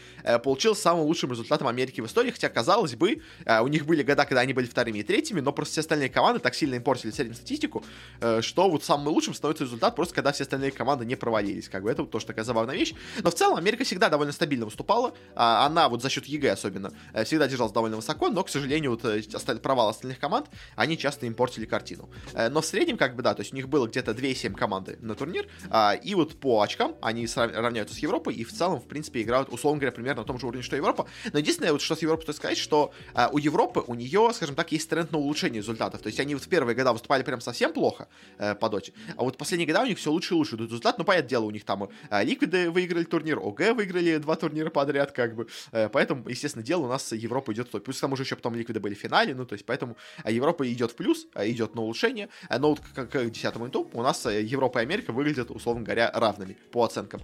получилась 0.49 0.79
самым 0.79 1.05
лучшим 1.05 1.31
результатом 1.31 1.69
Америки 1.69 2.01
в 2.01 2.07
истории, 2.07 2.31
хотя, 2.31 2.49
казалось 2.49 2.95
бы, 2.95 3.21
э, 3.45 3.61
у 3.61 3.69
них 3.69 3.85
были 3.85 4.03
года, 4.03 4.25
когда 4.25 4.41
они 4.41 4.55
были 4.55 4.65
вторыми 4.65 5.01
и 5.01 5.03
третьими, 5.03 5.41
но 5.41 5.53
просто 5.53 5.73
все 5.73 5.81
остальные 5.83 6.09
команды 6.09 6.41
так 6.41 6.55
сильно 6.55 6.77
им 6.77 6.97
среднюю 6.97 7.35
статистику, 7.35 7.85
э, 8.23 8.41
что 8.41 8.71
вот 8.71 8.83
самым 8.83 9.09
лучшим 9.09 9.35
становится 9.35 9.65
результат 9.65 9.95
просто 9.95 10.15
когда 10.15 10.33
все 10.33 10.45
остальные 10.45 10.71
команды 10.71 11.05
не 11.05 11.17
провалились. 11.17 11.69
Как 11.69 11.83
бы 11.83 11.91
это 11.91 12.01
вот 12.01 12.11
тоже 12.11 12.25
такая 12.25 12.47
забавная 12.47 12.77
вещь. 12.77 12.95
Но 13.23 13.31
в 13.31 13.35
целом 13.35 13.59
Америка 13.59 13.85
всегда 13.85 14.09
довольно 14.09 14.33
стабильно 14.33 14.65
выступала. 14.65 15.13
А 15.35 15.67
она 15.67 15.91
вот 15.91 16.01
за 16.01 16.09
счет 16.09 16.25
EG 16.25 16.53
особенно 16.53 16.95
э, 17.13 17.25
всегда 17.25 17.47
держалась 17.47 17.73
довольно 17.75 17.97
высоко, 17.97 18.31
но, 18.31 18.43
к 18.43 18.49
сожалению, 18.49 18.93
вот 18.93 19.61
провал 19.61 19.91
остальных 19.91 20.19
команд, 20.19 20.47
они 20.77 20.97
часто 20.97 21.27
им 21.27 21.35
портили 21.35 21.67
картину. 21.67 22.09
Но 22.33 22.63
в 22.63 22.65
среднем, 22.65 22.97
как 22.97 23.17
бы, 23.17 23.23
да, 23.23 23.35
то 23.35 23.43
есть 23.43 23.53
у 23.53 23.57
них 23.57 23.69
было 23.69 23.87
где-то 23.87 24.13
2,7 24.13 24.55
команды 24.55 24.97
на 25.03 25.15
турнир, 25.15 25.47
а, 25.69 25.93
и 25.93 26.15
вот 26.15 26.41
по 26.41 26.63
очкам 26.63 26.95
они 27.03 27.29
равняются 27.37 27.95
с 27.95 27.99
Европой, 27.99 28.35
и 28.35 28.45
в 28.45 28.53
целом, 28.53 28.81
в 28.81 28.87
принципе, 28.89 29.21
играют, 29.21 29.53
условно 29.53 29.81
говоря, 29.81 29.93
примерно 29.93 30.23
на 30.23 30.27
том 30.27 30.38
же 30.39 30.47
уровне, 30.47 30.63
что 30.63 30.77
Европа. 30.77 31.07
Но 31.33 31.39
единственное, 31.39 31.73
вот 31.73 31.83
что 31.83 31.97
с 31.97 32.03
Европой 32.03 32.23
стоит 32.23 32.37
сказать, 32.37 32.59
что 32.59 32.93
а, 33.15 33.29
у 33.33 33.39
Европы, 33.39 33.83
у 33.87 33.95
нее, 33.95 34.31
скажем 34.35 34.55
так, 34.55 34.73
есть 34.73 34.89
тренд 34.89 35.13
на 35.13 35.19
улучшение 35.19 35.61
результатов. 35.61 36.03
То 36.03 36.09
есть 36.09 36.21
они 36.21 36.35
вот 36.35 36.45
в 36.45 36.49
первые 36.49 36.75
года 36.75 36.93
выступали 36.93 37.23
прям 37.23 37.41
совсем 37.41 37.73
плохо 37.73 38.09
э, 38.39 38.55
по 38.55 38.69
доте, 38.69 38.93
а 39.17 39.23
вот 39.23 39.37
последние 39.37 39.67
года 39.67 39.83
у 39.83 39.87
них 39.87 39.99
все 39.99 40.11
лучше 40.11 40.35
и 40.35 40.37
лучше 40.37 40.57
идут 40.57 40.71
результат. 40.71 40.99
Ну, 40.99 41.05
понятное 41.05 41.29
дело, 41.29 41.45
у 41.45 41.51
них 41.51 41.65
там 41.65 41.89
э, 42.11 42.25
Ликвиды 42.25 42.71
выиграли 42.71 43.05
турнир, 43.05 43.39
ОГ 43.39 43.75
выиграли 43.75 44.19
два 44.19 44.37
турнира 44.37 44.71
подряд, 44.71 45.13
как 45.13 45.35
бы. 45.35 45.49
Э, 45.73 45.89
поэтому, 45.89 46.29
естественно, 46.29 46.65
дело 46.65 46.87
у 46.87 46.89
нас 46.89 47.13
Европа 47.13 47.53
идет 47.53 47.69
в 47.69 47.71
топ. 47.71 47.85
Плюс 47.85 47.99
к 47.99 48.01
тому 48.01 48.17
же 48.17 48.23
еще 48.23 48.37
потом 48.37 48.55
Ликвиды 48.55 48.81
были 48.81 48.95
в 48.95 48.99
финале, 48.99 49.35
ну, 49.35 49.47
то 49.47 49.55
есть 49.55 49.65
поэтому 49.65 49.97
э, 50.25 50.33
Европа 50.33 50.71
идет 50.71 50.93
в 50.93 50.97
плюс, 50.97 51.27
э, 51.35 51.51
идет 51.51 51.75
на 51.75 51.83
улучшение. 51.83 52.29
Но 52.51 52.71
вот 52.71 52.81
как 52.95 53.11
к 53.11 53.31
10 53.31 53.45
инту 53.57 53.91
у 53.93 54.03
нас 54.03 54.25
э, 54.27 54.43
Европа 54.43 54.79
и 54.79 54.83
Америка 54.83 55.13
выглядят, 55.13 55.51
условно 55.51 55.83
говоря, 55.83 56.11
равными 56.15 56.57
по 56.73 56.85
оценкам. 56.85 57.21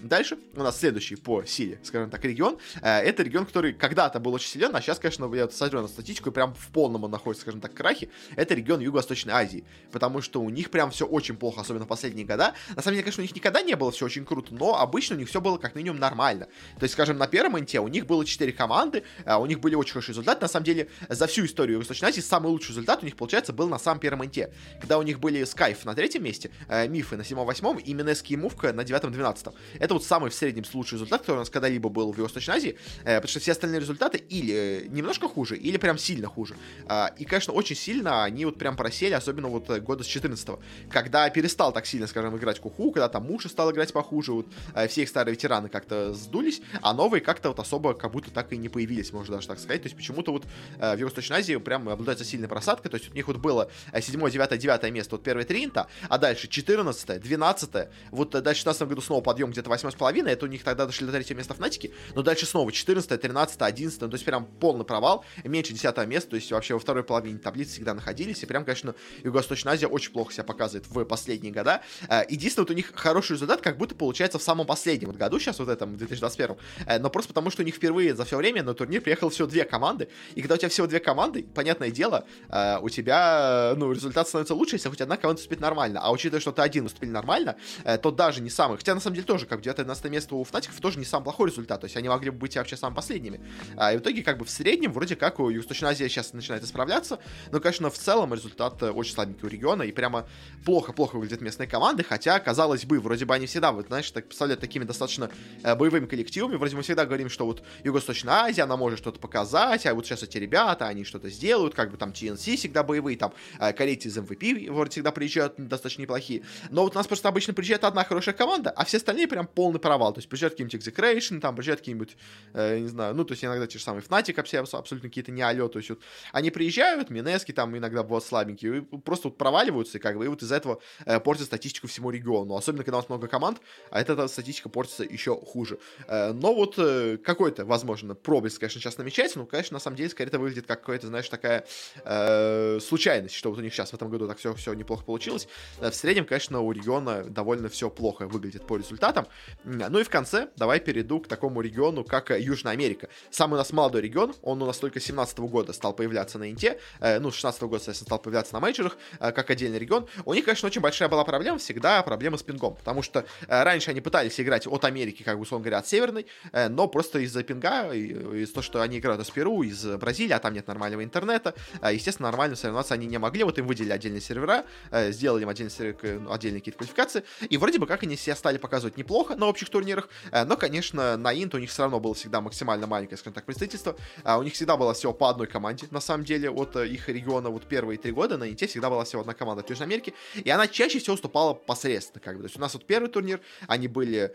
Дальше 0.00 0.38
у 0.54 0.62
нас 0.62 0.78
следующий 0.78 1.16
по 1.16 1.44
силе, 1.44 1.80
скажем 1.82 2.10
так, 2.10 2.21
регион. 2.24 2.58
Э, 2.80 3.00
это 3.00 3.22
регион, 3.22 3.46
который 3.46 3.72
когда-то 3.72 4.20
был 4.20 4.32
очень 4.34 4.48
силен, 4.48 4.74
а 4.74 4.80
сейчас, 4.80 4.98
конечно, 4.98 5.32
я 5.34 5.48
смотрю 5.48 5.82
на 5.82 5.88
статистику, 5.88 6.30
и 6.30 6.32
прям 6.32 6.54
в 6.54 6.68
полном 6.68 7.04
он 7.04 7.10
находится, 7.10 7.42
скажем 7.42 7.60
так, 7.60 7.74
крахе. 7.74 8.08
Это 8.36 8.54
регион 8.54 8.80
Юго-Восточной 8.80 9.32
Азии, 9.32 9.64
потому 9.90 10.22
что 10.22 10.40
у 10.40 10.50
них 10.50 10.70
прям 10.70 10.90
все 10.90 11.06
очень 11.06 11.36
плохо, 11.36 11.60
особенно 11.60 11.84
в 11.84 11.88
последние 11.88 12.26
года. 12.26 12.54
На 12.74 12.82
самом 12.82 12.94
деле, 12.94 13.04
конечно, 13.04 13.22
у 13.22 13.24
них 13.24 13.34
никогда 13.34 13.62
не 13.62 13.74
было 13.74 13.90
все 13.90 14.06
очень 14.06 14.24
круто, 14.24 14.54
но 14.54 14.78
обычно 14.78 15.16
у 15.16 15.18
них 15.18 15.28
все 15.28 15.40
было 15.40 15.58
как 15.58 15.74
минимум 15.74 15.98
нормально. 15.98 16.46
То 16.78 16.84
есть, 16.84 16.94
скажем, 16.94 17.18
на 17.18 17.26
первом 17.26 17.58
инте 17.58 17.80
у 17.80 17.88
них 17.88 18.06
было 18.06 18.24
4 18.24 18.52
команды, 18.52 19.04
а 19.24 19.38
у 19.38 19.46
них 19.46 19.60
были 19.60 19.74
очень 19.74 19.92
хорошие 19.92 20.12
результаты. 20.12 20.42
На 20.42 20.48
самом 20.48 20.64
деле, 20.64 20.88
за 21.08 21.26
всю 21.26 21.44
историю 21.44 21.74
Юго-Восточной 21.74 22.08
Азии 22.08 22.20
самый 22.20 22.48
лучший 22.48 22.70
результат 22.70 23.02
у 23.02 23.04
них, 23.04 23.16
получается, 23.16 23.52
был 23.52 23.68
на 23.68 23.78
самом 23.78 24.00
первом 24.00 24.24
инте, 24.24 24.52
когда 24.80 24.98
у 24.98 25.02
них 25.02 25.20
были 25.20 25.44
Скайф 25.44 25.84
на 25.84 25.94
третьем 25.94 26.24
месте, 26.24 26.50
э, 26.68 26.88
Мифы 26.88 27.16
на 27.16 27.24
седьмом-восьмом 27.24 27.78
и 27.78 27.94
Минески 27.94 28.32
и 28.32 28.36
Мувка 28.36 28.72
на 28.72 28.84
девятом-двенадцатом. 28.84 29.54
Это 29.78 29.94
вот 29.94 30.04
самый 30.04 30.30
в 30.30 30.34
среднем 30.34 30.64
лучший 30.72 30.94
результат, 30.94 31.22
который 31.22 31.36
у 31.36 31.40
нас 31.40 31.50
когда-либо 31.50 31.88
был 31.88 32.11
в 32.12 32.16
Юго-Восточной 32.16 32.56
Азии, 32.56 32.76
э, 33.04 33.16
потому 33.16 33.28
что 33.28 33.40
все 33.40 33.52
остальные 33.52 33.80
результаты 33.80 34.18
или 34.18 34.54
э, 34.54 34.86
немножко 34.88 35.28
хуже, 35.28 35.56
или 35.56 35.76
прям 35.76 35.98
сильно 35.98 36.28
хуже. 36.28 36.56
Э, 36.88 37.06
и, 37.18 37.24
конечно, 37.24 37.52
очень 37.52 37.76
сильно 37.76 38.24
они 38.24 38.44
вот 38.44 38.58
прям 38.58 38.76
просели, 38.76 39.14
особенно 39.14 39.48
вот 39.48 39.70
э, 39.70 39.80
года 39.80 40.04
с 40.04 40.06
14 40.06 40.48
когда 40.90 41.28
перестал 41.30 41.72
так 41.72 41.86
сильно, 41.86 42.06
скажем, 42.06 42.36
играть 42.36 42.60
Куху, 42.60 42.90
когда 42.90 43.08
там 43.08 43.24
Муши 43.24 43.48
стал 43.48 43.70
играть 43.70 43.92
похуже, 43.92 44.32
вот 44.32 44.46
все 44.88 45.02
их 45.02 45.08
старые 45.08 45.34
ветераны 45.34 45.68
как-то 45.68 46.12
сдулись, 46.12 46.60
а 46.80 46.92
новые 46.92 47.20
как-то 47.20 47.48
вот 47.48 47.58
особо 47.58 47.94
как 47.94 48.10
будто 48.12 48.30
так 48.30 48.52
и 48.52 48.56
не 48.56 48.68
появились, 48.68 49.12
можно 49.12 49.36
даже 49.36 49.48
так 49.48 49.58
сказать. 49.58 49.82
То 49.82 49.86
есть 49.86 49.96
почему-то 49.96 50.32
вот 50.32 50.44
в 50.78 50.92
Юго-Восточной 50.94 51.38
Азии 51.38 51.56
прям 51.56 51.88
обладается 51.88 52.24
сильной 52.24 52.48
просадкой, 52.48 52.90
то 52.90 52.96
есть 52.96 53.10
у 53.10 53.14
них 53.14 53.26
вот 53.26 53.36
было 53.36 53.70
7, 53.98 54.30
9, 54.30 54.58
9 54.58 54.92
место, 54.92 55.16
вот 55.16 55.24
первые 55.24 55.46
три 55.46 55.64
инта, 55.64 55.86
а 56.08 56.18
дальше 56.18 56.48
14, 56.48 57.20
12, 57.20 57.70
вот 58.10 58.30
дальше 58.30 58.60
в 58.60 58.64
16 58.64 58.88
году 58.88 59.00
снова 59.00 59.20
подъем 59.22 59.50
где-то 59.50 59.70
8,5, 59.70 60.28
это 60.28 60.44
у 60.44 60.48
них 60.48 60.62
тогда 60.62 60.86
дошли 60.86 61.06
до 61.06 61.12
третьего 61.12 61.38
места 61.38 61.54
в 61.54 61.58
Натике, 61.58 61.90
но 62.14 62.22
дальше 62.22 62.46
снова 62.46 62.72
14, 62.72 63.20
13, 63.20 63.60
11, 63.60 64.00
ну, 64.00 64.08
то 64.08 64.14
есть 64.14 64.24
прям 64.24 64.46
полный 64.46 64.84
провал, 64.84 65.24
меньше 65.44 65.72
10 65.72 66.06
места, 66.06 66.30
то 66.30 66.36
есть 66.36 66.50
вообще 66.50 66.74
во 66.74 66.80
второй 66.80 67.04
половине 67.04 67.38
таблицы 67.38 67.72
всегда 67.72 67.94
находились, 67.94 68.42
и 68.42 68.46
прям, 68.46 68.64
конечно, 68.64 68.94
Юго-Восточная 69.22 69.74
Азия 69.74 69.86
очень 69.86 70.12
плохо 70.12 70.32
себя 70.32 70.44
показывает 70.44 70.86
в 70.88 71.04
последние 71.04 71.52
года. 71.52 71.82
Э, 72.08 72.22
единственное, 72.28 72.64
вот 72.64 72.70
у 72.70 72.74
них 72.74 72.92
хороший 72.94 73.32
результат 73.32 73.60
как 73.60 73.78
будто 73.78 73.94
получается 73.94 74.38
в 74.38 74.42
самом 74.42 74.66
последнем 74.66 75.08
вот 75.08 75.16
году, 75.16 75.38
сейчас 75.38 75.58
вот 75.58 75.68
этом, 75.68 75.96
2021, 75.96 76.56
э, 76.86 76.98
но 76.98 77.10
просто 77.10 77.28
потому, 77.28 77.50
что 77.50 77.62
у 77.62 77.64
них 77.64 77.74
впервые 77.74 78.14
за 78.14 78.24
все 78.24 78.36
время 78.36 78.62
на 78.62 78.74
турнир 78.74 79.00
приехало 79.00 79.30
всего 79.30 79.46
две 79.48 79.64
команды, 79.64 80.08
и 80.34 80.40
когда 80.40 80.54
у 80.54 80.58
тебя 80.58 80.68
всего 80.68 80.86
две 80.86 81.00
команды, 81.00 81.44
понятное 81.54 81.90
дело, 81.90 82.24
э, 82.48 82.78
у 82.80 82.88
тебя, 82.88 83.74
ну, 83.76 83.92
результат 83.92 84.28
становится 84.28 84.54
лучше, 84.54 84.76
если 84.76 84.88
хоть 84.88 85.00
одна 85.00 85.16
команда 85.16 85.40
выступит 85.40 85.60
нормально, 85.60 86.00
а 86.02 86.12
учитывая, 86.12 86.40
что 86.40 86.52
ты 86.52 86.62
один 86.62 86.84
выступили 86.84 87.10
нормально, 87.10 87.56
то 88.02 88.10
даже 88.10 88.40
не 88.40 88.50
самый, 88.50 88.78
хотя 88.78 88.94
на 88.94 89.00
самом 89.00 89.16
деле 89.16 89.26
тоже, 89.26 89.46
как 89.46 89.60
9-11 89.60 90.08
место 90.10 90.34
у 90.34 90.44
Фнатиков 90.44 90.80
тоже 90.80 90.98
не 90.98 91.04
самый 91.04 91.24
плохой 91.24 91.50
результат, 91.50 91.80
то 91.80 91.84
есть 91.84 91.91
они 91.96 92.08
могли 92.08 92.30
бы 92.30 92.38
быть 92.38 92.56
вообще 92.56 92.76
самыми 92.76 92.96
последними. 92.96 93.40
И 93.72 93.96
в 93.96 94.00
итоге, 94.00 94.22
как 94.22 94.38
бы 94.38 94.44
в 94.44 94.50
среднем, 94.50 94.92
вроде 94.92 95.16
как 95.16 95.40
у 95.40 95.48
Юго-Восточной 95.48 95.90
Азии 95.90 96.08
сейчас 96.08 96.32
начинает 96.32 96.64
исправляться, 96.64 97.18
но, 97.50 97.60
конечно, 97.60 97.90
в 97.90 97.98
целом 97.98 98.34
результат 98.34 98.82
очень 98.82 99.14
слабенький 99.14 99.46
у 99.46 99.50
региона, 99.50 99.82
и 99.82 99.92
прямо 99.92 100.26
плохо-плохо 100.64 101.16
выглядят 101.16 101.40
местные 101.40 101.66
команды, 101.66 102.04
хотя, 102.04 102.38
казалось 102.40 102.84
бы, 102.84 103.00
вроде 103.00 103.24
бы 103.24 103.34
они 103.34 103.46
всегда, 103.46 103.72
вот, 103.72 103.86
знаешь, 103.86 104.10
так 104.10 104.26
представляют 104.26 104.60
такими 104.60 104.84
достаточно 104.84 105.30
э, 105.62 105.74
боевыми 105.74 106.06
коллективами, 106.06 106.56
вроде 106.56 106.76
мы 106.76 106.82
всегда 106.82 107.04
говорим, 107.04 107.28
что 107.28 107.46
вот 107.46 107.62
Юго-Восточная 107.84 108.34
Азия, 108.34 108.62
она 108.62 108.76
может 108.76 108.98
что-то 108.98 109.18
показать, 109.18 109.86
а 109.86 109.94
вот 109.94 110.06
сейчас 110.06 110.22
эти 110.22 110.38
ребята, 110.38 110.86
они 110.86 111.04
что-то 111.04 111.28
сделают, 111.30 111.74
как 111.74 111.90
бы 111.90 111.96
там 111.96 112.10
TNC 112.10 112.56
всегда 112.56 112.82
боевые, 112.82 113.16
там 113.16 113.32
э, 113.58 113.72
корейцы 113.72 114.08
из 114.08 114.18
MVP 114.18 114.70
вроде 114.70 114.90
всегда 114.90 115.12
приезжают 115.12 115.54
достаточно 115.56 116.02
неплохие, 116.02 116.42
но 116.70 116.82
вот 116.82 116.94
у 116.94 116.98
нас 116.98 117.06
просто 117.06 117.28
обычно 117.28 117.54
приезжает 117.54 117.84
одна 117.84 118.04
хорошая 118.04 118.34
команда, 118.34 118.70
а 118.70 118.84
все 118.84 118.98
остальные 118.98 119.28
прям 119.28 119.46
полный 119.46 119.80
провал, 119.80 120.12
то 120.12 120.18
есть 120.18 120.28
приезжают 120.28 120.54
какие-нибудь 120.54 120.86
Execration, 120.86 121.40
там 121.40 121.54
приезжают 121.54 121.80
какие-нибудь, 121.82 122.16
э, 122.54 122.78
не 122.78 122.88
знаю, 122.88 123.14
ну, 123.14 123.24
то 123.24 123.32
есть 123.32 123.44
иногда 123.44 123.66
те 123.66 123.78
же 123.78 123.84
самые 123.84 124.02
Fnatic 124.02 124.38
абсолютно 124.38 125.08
какие-то 125.08 125.32
не 125.32 125.42
алё, 125.42 125.68
то 125.68 125.78
есть 125.78 125.90
вот 125.90 126.00
они 126.32 126.50
приезжают, 126.50 127.10
Минески 127.10 127.52
там 127.52 127.76
иногда 127.76 128.02
вот 128.02 128.24
слабенькие, 128.24 128.78
и 128.78 128.80
просто 128.80 129.28
вот 129.28 129.38
проваливаются, 129.38 129.98
и 129.98 130.00
как 130.00 130.16
бы, 130.16 130.24
и 130.24 130.28
вот 130.28 130.42
из-за 130.42 130.56
этого 130.56 130.80
э, 131.04 131.20
портят 131.20 131.46
статистику 131.46 131.88
всему 131.88 132.10
региону. 132.10 132.56
Особенно, 132.56 132.84
когда 132.84 132.98
у 132.98 133.00
нас 133.00 133.08
много 133.08 133.28
команд, 133.28 133.60
а 133.90 134.00
эта, 134.00 134.12
эта 134.12 134.28
статистика 134.28 134.68
портится 134.68 135.04
еще 135.04 135.36
хуже. 135.36 135.78
Э, 136.06 136.32
но 136.32 136.54
вот 136.54 136.74
э, 136.78 137.18
какой-то, 137.18 137.64
возможно, 137.64 138.14
проблеск, 138.14 138.60
конечно, 138.60 138.80
сейчас 138.80 138.98
намечается, 138.98 139.38
но, 139.38 139.46
конечно, 139.46 139.74
на 139.74 139.80
самом 139.80 139.96
деле, 139.96 140.10
скорее 140.10 140.28
это 140.28 140.38
выглядит 140.38 140.66
как 140.66 140.80
какая-то, 140.80 141.08
знаешь, 141.08 141.28
такая 141.28 141.64
э, 142.04 142.78
случайность, 142.80 143.34
что 143.34 143.50
вот 143.50 143.58
у 143.58 143.62
них 143.62 143.74
сейчас 143.74 143.90
в 143.90 143.94
этом 143.94 144.10
году 144.10 144.28
так 144.28 144.38
все, 144.38 144.54
все 144.54 144.72
неплохо 144.74 145.04
получилось. 145.04 145.48
в 145.80 145.92
среднем, 145.92 146.24
конечно, 146.24 146.60
у 146.60 146.72
региона 146.72 147.24
довольно 147.24 147.68
все 147.68 147.90
плохо 147.90 148.26
выглядит 148.26 148.66
по 148.66 148.76
результатам. 148.76 149.26
Ну 149.64 149.98
и 149.98 150.04
в 150.04 150.10
конце 150.10 150.48
давай 150.56 150.80
перейду 150.80 151.20
к 151.20 151.28
такому 151.28 151.60
региону, 151.60 151.71
как 152.08 152.30
Южная 152.30 152.72
Америка. 152.72 153.08
Самый 153.30 153.54
у 153.54 153.56
нас 153.58 153.72
молодой 153.72 154.02
регион, 154.02 154.34
он 154.42 154.62
у 154.62 154.66
нас 154.66 154.78
только 154.78 155.00
17 155.00 155.38
-го 155.38 155.48
года 155.48 155.72
стал 155.72 155.92
появляться 155.92 156.38
на 156.38 156.50
Инте, 156.50 156.78
ну, 157.00 157.30
с 157.30 157.34
16 157.34 157.62
-го 157.62 157.68
года, 157.68 157.78
соответственно, 157.80 158.06
стал 158.06 158.18
появляться 158.18 158.54
на 158.54 158.60
мейджорах, 158.60 158.96
как 159.18 159.50
отдельный 159.50 159.78
регион. 159.78 160.06
У 160.24 160.34
них, 160.34 160.44
конечно, 160.44 160.66
очень 160.66 160.80
большая 160.80 161.08
была 161.08 161.24
проблема, 161.24 161.58
всегда 161.58 162.02
проблема 162.02 162.36
с 162.36 162.42
пингом, 162.42 162.76
потому 162.76 163.02
что 163.02 163.24
раньше 163.48 163.90
они 163.90 164.00
пытались 164.00 164.38
играть 164.40 164.66
от 164.66 164.84
Америки, 164.84 165.22
как 165.22 165.36
бы, 165.36 165.42
условно 165.42 165.64
говоря, 165.64 165.78
от 165.78 165.86
Северной, 165.86 166.26
но 166.52 166.88
просто 166.88 167.18
из-за 167.20 167.42
пинга, 167.42 167.92
из-за 167.92 168.54
того, 168.54 168.62
что 168.62 168.82
они 168.82 168.98
играют 168.98 169.22
из 169.22 169.30
Перу, 169.30 169.62
из 169.62 169.84
Бразилии, 169.84 170.32
а 170.32 170.38
там 170.38 170.54
нет 170.54 170.66
нормального 170.66 171.02
интернета, 171.02 171.54
естественно, 171.90 172.28
нормально 172.28 172.56
соревноваться 172.56 172.94
они 172.94 173.06
не 173.06 173.18
могли, 173.18 173.44
вот 173.44 173.58
им 173.58 173.66
выделили 173.66 173.92
отдельные 173.92 174.20
сервера, 174.20 174.64
сделали 174.90 175.42
им 175.42 175.48
отдельные, 175.48 175.70
сервера, 175.70 176.32
отдельные 176.32 176.60
какие-то 176.60 176.78
квалификации, 176.78 177.24
и 177.48 177.56
вроде 177.56 177.78
бы 177.78 177.86
как 177.86 178.02
они 178.02 178.16
себя 178.16 178.36
стали 178.36 178.58
показывать 178.58 178.96
неплохо 178.96 179.36
на 179.36 179.46
общих 179.46 179.68
турнирах, 179.68 180.08
но, 180.32 180.56
конечно, 180.56 181.16
на 181.16 181.32
Инт 181.32 181.54
них 181.62 181.70
все 181.70 181.82
равно 181.82 181.98
было 181.98 182.12
всегда 182.14 182.40
максимально 182.40 182.86
маленькое, 182.86 183.16
скажем 183.16 183.32
так, 183.32 183.46
представительство, 183.46 183.96
у 184.24 184.42
них 184.42 184.52
всегда 184.52 184.76
было 184.76 184.92
всего 184.92 185.14
по 185.14 185.30
одной 185.30 185.46
команде, 185.46 185.86
на 185.90 186.00
самом 186.00 186.24
деле, 186.24 186.50
от 186.50 186.76
их 186.76 187.08
региона 187.08 187.48
вот 187.48 187.64
первые 187.66 187.98
три 187.98 188.12
года 188.12 188.36
на 188.36 188.50
Инте 188.50 188.66
всегда 188.66 188.90
была 188.90 189.04
всего 189.04 189.22
одна 189.22 189.32
команда 189.32 189.62
от 189.62 189.70
Южной 189.70 189.86
Америки, 189.86 190.12
и 190.34 190.50
она 190.50 190.66
чаще 190.66 190.98
всего 190.98 191.14
уступала 191.14 191.54
посредственно, 191.54 192.20
как 192.20 192.36
бы, 192.36 192.42
то 192.42 192.46
есть 192.46 192.56
у 192.56 192.60
нас 192.60 192.74
вот 192.74 192.86
первый 192.86 193.08
турнир, 193.08 193.40
они 193.66 193.88
были, 193.88 194.34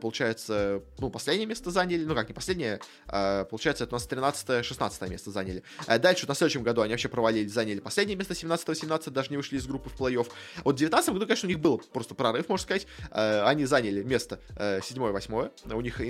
получается, 0.00 0.82
ну, 0.98 1.10
последнее 1.10 1.46
место 1.46 1.70
заняли, 1.70 2.04
ну, 2.04 2.14
как 2.14 2.28
не 2.28 2.34
последнее, 2.34 2.80
получается, 3.06 3.84
это 3.84 3.94
у 3.94 3.98
нас 3.98 4.08
13-16 4.08 5.10
место 5.10 5.30
заняли. 5.30 5.62
Дальше, 5.98 6.26
на 6.26 6.34
следующем 6.34 6.62
году 6.62 6.80
они 6.82 6.92
вообще 6.92 7.08
провалились, 7.08 7.52
заняли 7.52 7.80
последнее 7.80 8.16
место 8.16 8.34
17-17, 8.34 9.10
даже 9.10 9.30
не 9.30 9.36
вышли 9.36 9.56
из 9.56 9.66
группы 9.66 9.90
в 9.90 10.00
плей-офф. 10.00 10.30
Вот 10.64 10.76
в 10.76 10.78
19 10.78 11.14
году, 11.14 11.26
конечно, 11.26 11.46
у 11.46 11.50
них 11.50 11.60
был 11.60 11.78
просто 11.92 12.14
прорыв, 12.14 12.48
можно 12.48 12.62
сказать. 12.62 12.86
Они 13.10 13.64
заняли 13.64 14.02
место 14.02 14.40
7-8, 14.56 15.74
у 15.74 15.80
них 15.80 16.00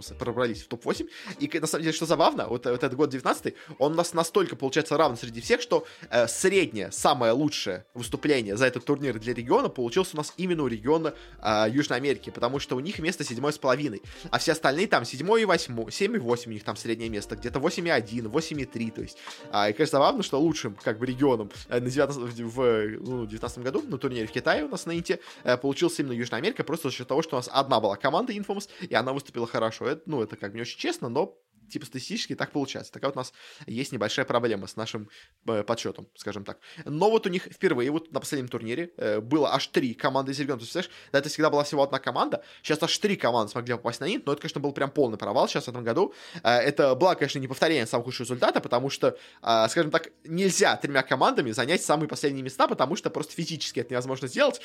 Infamous 0.00 0.14
пробрались 0.14 0.62
в 0.62 0.68
топ-8. 0.68 1.08
И, 1.38 1.60
на 1.60 1.66
самом 1.66 1.82
деле, 1.82 1.94
что 1.94 2.06
забавно, 2.06 2.46
вот, 2.46 2.66
вот 2.66 2.84
этот 2.84 2.94
год 2.94 3.10
19 3.10 3.54
он 3.78 3.92
у 3.92 3.94
нас 3.94 4.14
настолько, 4.14 4.56
получается, 4.56 4.96
равен 4.96 5.16
среди 5.16 5.40
всех, 5.40 5.60
что 5.60 5.86
среднее, 6.28 6.90
самое 6.92 7.32
лучшее 7.32 7.84
выступление 7.94 8.56
за 8.56 8.66
этот 8.66 8.84
турнир 8.84 9.18
для 9.18 9.34
региона 9.34 9.68
получилось 9.68 10.10
у 10.14 10.16
нас 10.16 10.32
именно 10.36 10.62
у 10.62 10.66
региона 10.66 11.14
Южной 11.68 11.98
Америки, 11.98 12.30
потому 12.30 12.58
что 12.58 12.76
у 12.76 12.80
них 12.80 12.98
место 12.98 13.24
7,5, 13.24 14.02
а 14.30 14.38
все 14.38 14.52
остальные 14.52 14.86
там 14.86 15.04
7 15.04 15.40
и 15.40 15.44
8, 15.44 15.90
7 15.90 16.16
и 16.16 16.18
8 16.18 16.50
у 16.50 16.54
них 16.54 16.64
там 16.64 16.76
среднее 16.76 17.08
место, 17.08 17.36
где-то 17.36 17.58
8,1, 17.58 18.30
8,3, 18.30 18.90
то 18.90 19.02
есть. 19.02 19.18
А, 19.50 19.68
и, 19.68 19.72
конечно, 19.72 19.98
забавно, 19.98 20.22
что 20.22 20.40
лучшим, 20.40 20.76
как 20.82 20.98
бы, 20.98 21.06
регионом 21.06 21.50
э, 21.68 21.80
на 21.80 21.90
19, 21.90 22.40
в 22.40 22.88
ну, 23.00 23.26
19 23.26 23.58
году 23.58 23.82
на 23.86 23.98
турнире 23.98 24.26
в 24.26 24.32
Китае 24.32 24.64
у 24.64 24.68
нас 24.68 24.86
на 24.86 24.96
Инте 24.96 25.20
э, 25.44 25.56
получился 25.56 26.02
именно 26.02 26.12
Южная 26.12 26.40
Америка, 26.40 26.64
просто 26.64 26.88
за 26.88 26.94
счет 26.94 27.08
того, 27.08 27.22
что 27.22 27.36
у 27.36 27.38
нас 27.38 27.48
одна 27.52 27.80
была 27.80 27.96
команда 27.96 28.32
Infamous, 28.32 28.68
и 28.80 28.94
она 28.94 29.12
выступила 29.12 29.46
хорошо. 29.46 29.86
Это, 29.90 30.02
ну, 30.06 30.22
это 30.22 30.36
как 30.36 30.52
бы 30.52 30.56
не 30.56 30.62
очень 30.62 30.78
честно, 30.78 31.08
но 31.08 31.38
типа 31.70 31.86
статистически 31.86 32.34
так 32.34 32.50
получается. 32.52 32.92
Такая 32.92 33.10
вот 33.10 33.16
у 33.16 33.20
нас 33.20 33.32
есть 33.66 33.92
небольшая 33.92 34.26
проблема 34.26 34.66
с 34.66 34.76
нашим 34.76 35.08
э, 35.46 35.62
подсчетом, 35.62 36.08
скажем 36.14 36.44
так. 36.44 36.58
Но 36.84 37.10
вот 37.10 37.26
у 37.26 37.28
них 37.30 37.44
впервые 37.44 37.90
вот 37.90 38.12
на 38.12 38.20
последнем 38.20 38.48
турнире 38.48 38.92
э, 38.96 39.20
было 39.20 39.54
аж 39.54 39.66
три 39.68 39.94
команды 39.94 40.32
из 40.32 40.40
региона. 40.40 40.60
То 40.60 40.64
есть, 40.64 40.90
до 41.12 41.18
этого 41.18 41.30
всегда 41.30 41.50
была 41.50 41.64
всего 41.64 41.82
одна 41.82 41.98
команда, 41.98 42.42
сейчас 42.62 42.82
аж 42.82 42.98
три 42.98 43.16
команды 43.16 43.52
смогли 43.52 43.74
попасть 43.74 44.00
на 44.00 44.06
нит, 44.06 44.26
но 44.26 44.32
это, 44.32 44.42
конечно, 44.42 44.60
был 44.60 44.72
прям 44.72 44.90
полный 44.90 45.18
провал 45.18 45.48
сейчас 45.48 45.64
в 45.64 45.68
этом 45.68 45.84
году. 45.84 46.14
Э, 46.42 46.58
это 46.58 46.94
было, 46.94 47.14
конечно, 47.14 47.38
не 47.38 47.48
повторение 47.48 47.86
самых 47.86 48.06
худших 48.06 48.26
результатов, 48.26 48.62
потому 48.62 48.90
что, 48.90 49.16
скажем 49.40 49.90
так, 49.90 50.10
нельзя 50.24 50.76
тремя 50.76 51.02
командами 51.02 51.50
занять 51.52 51.82
самые 51.82 52.08
последние 52.08 52.42
места, 52.42 52.68
потому 52.68 52.96
что 52.96 53.10
просто 53.10 53.34
физически 53.34 53.80
это 53.80 53.92
невозможно 53.92 54.28
сделать. 54.28 54.60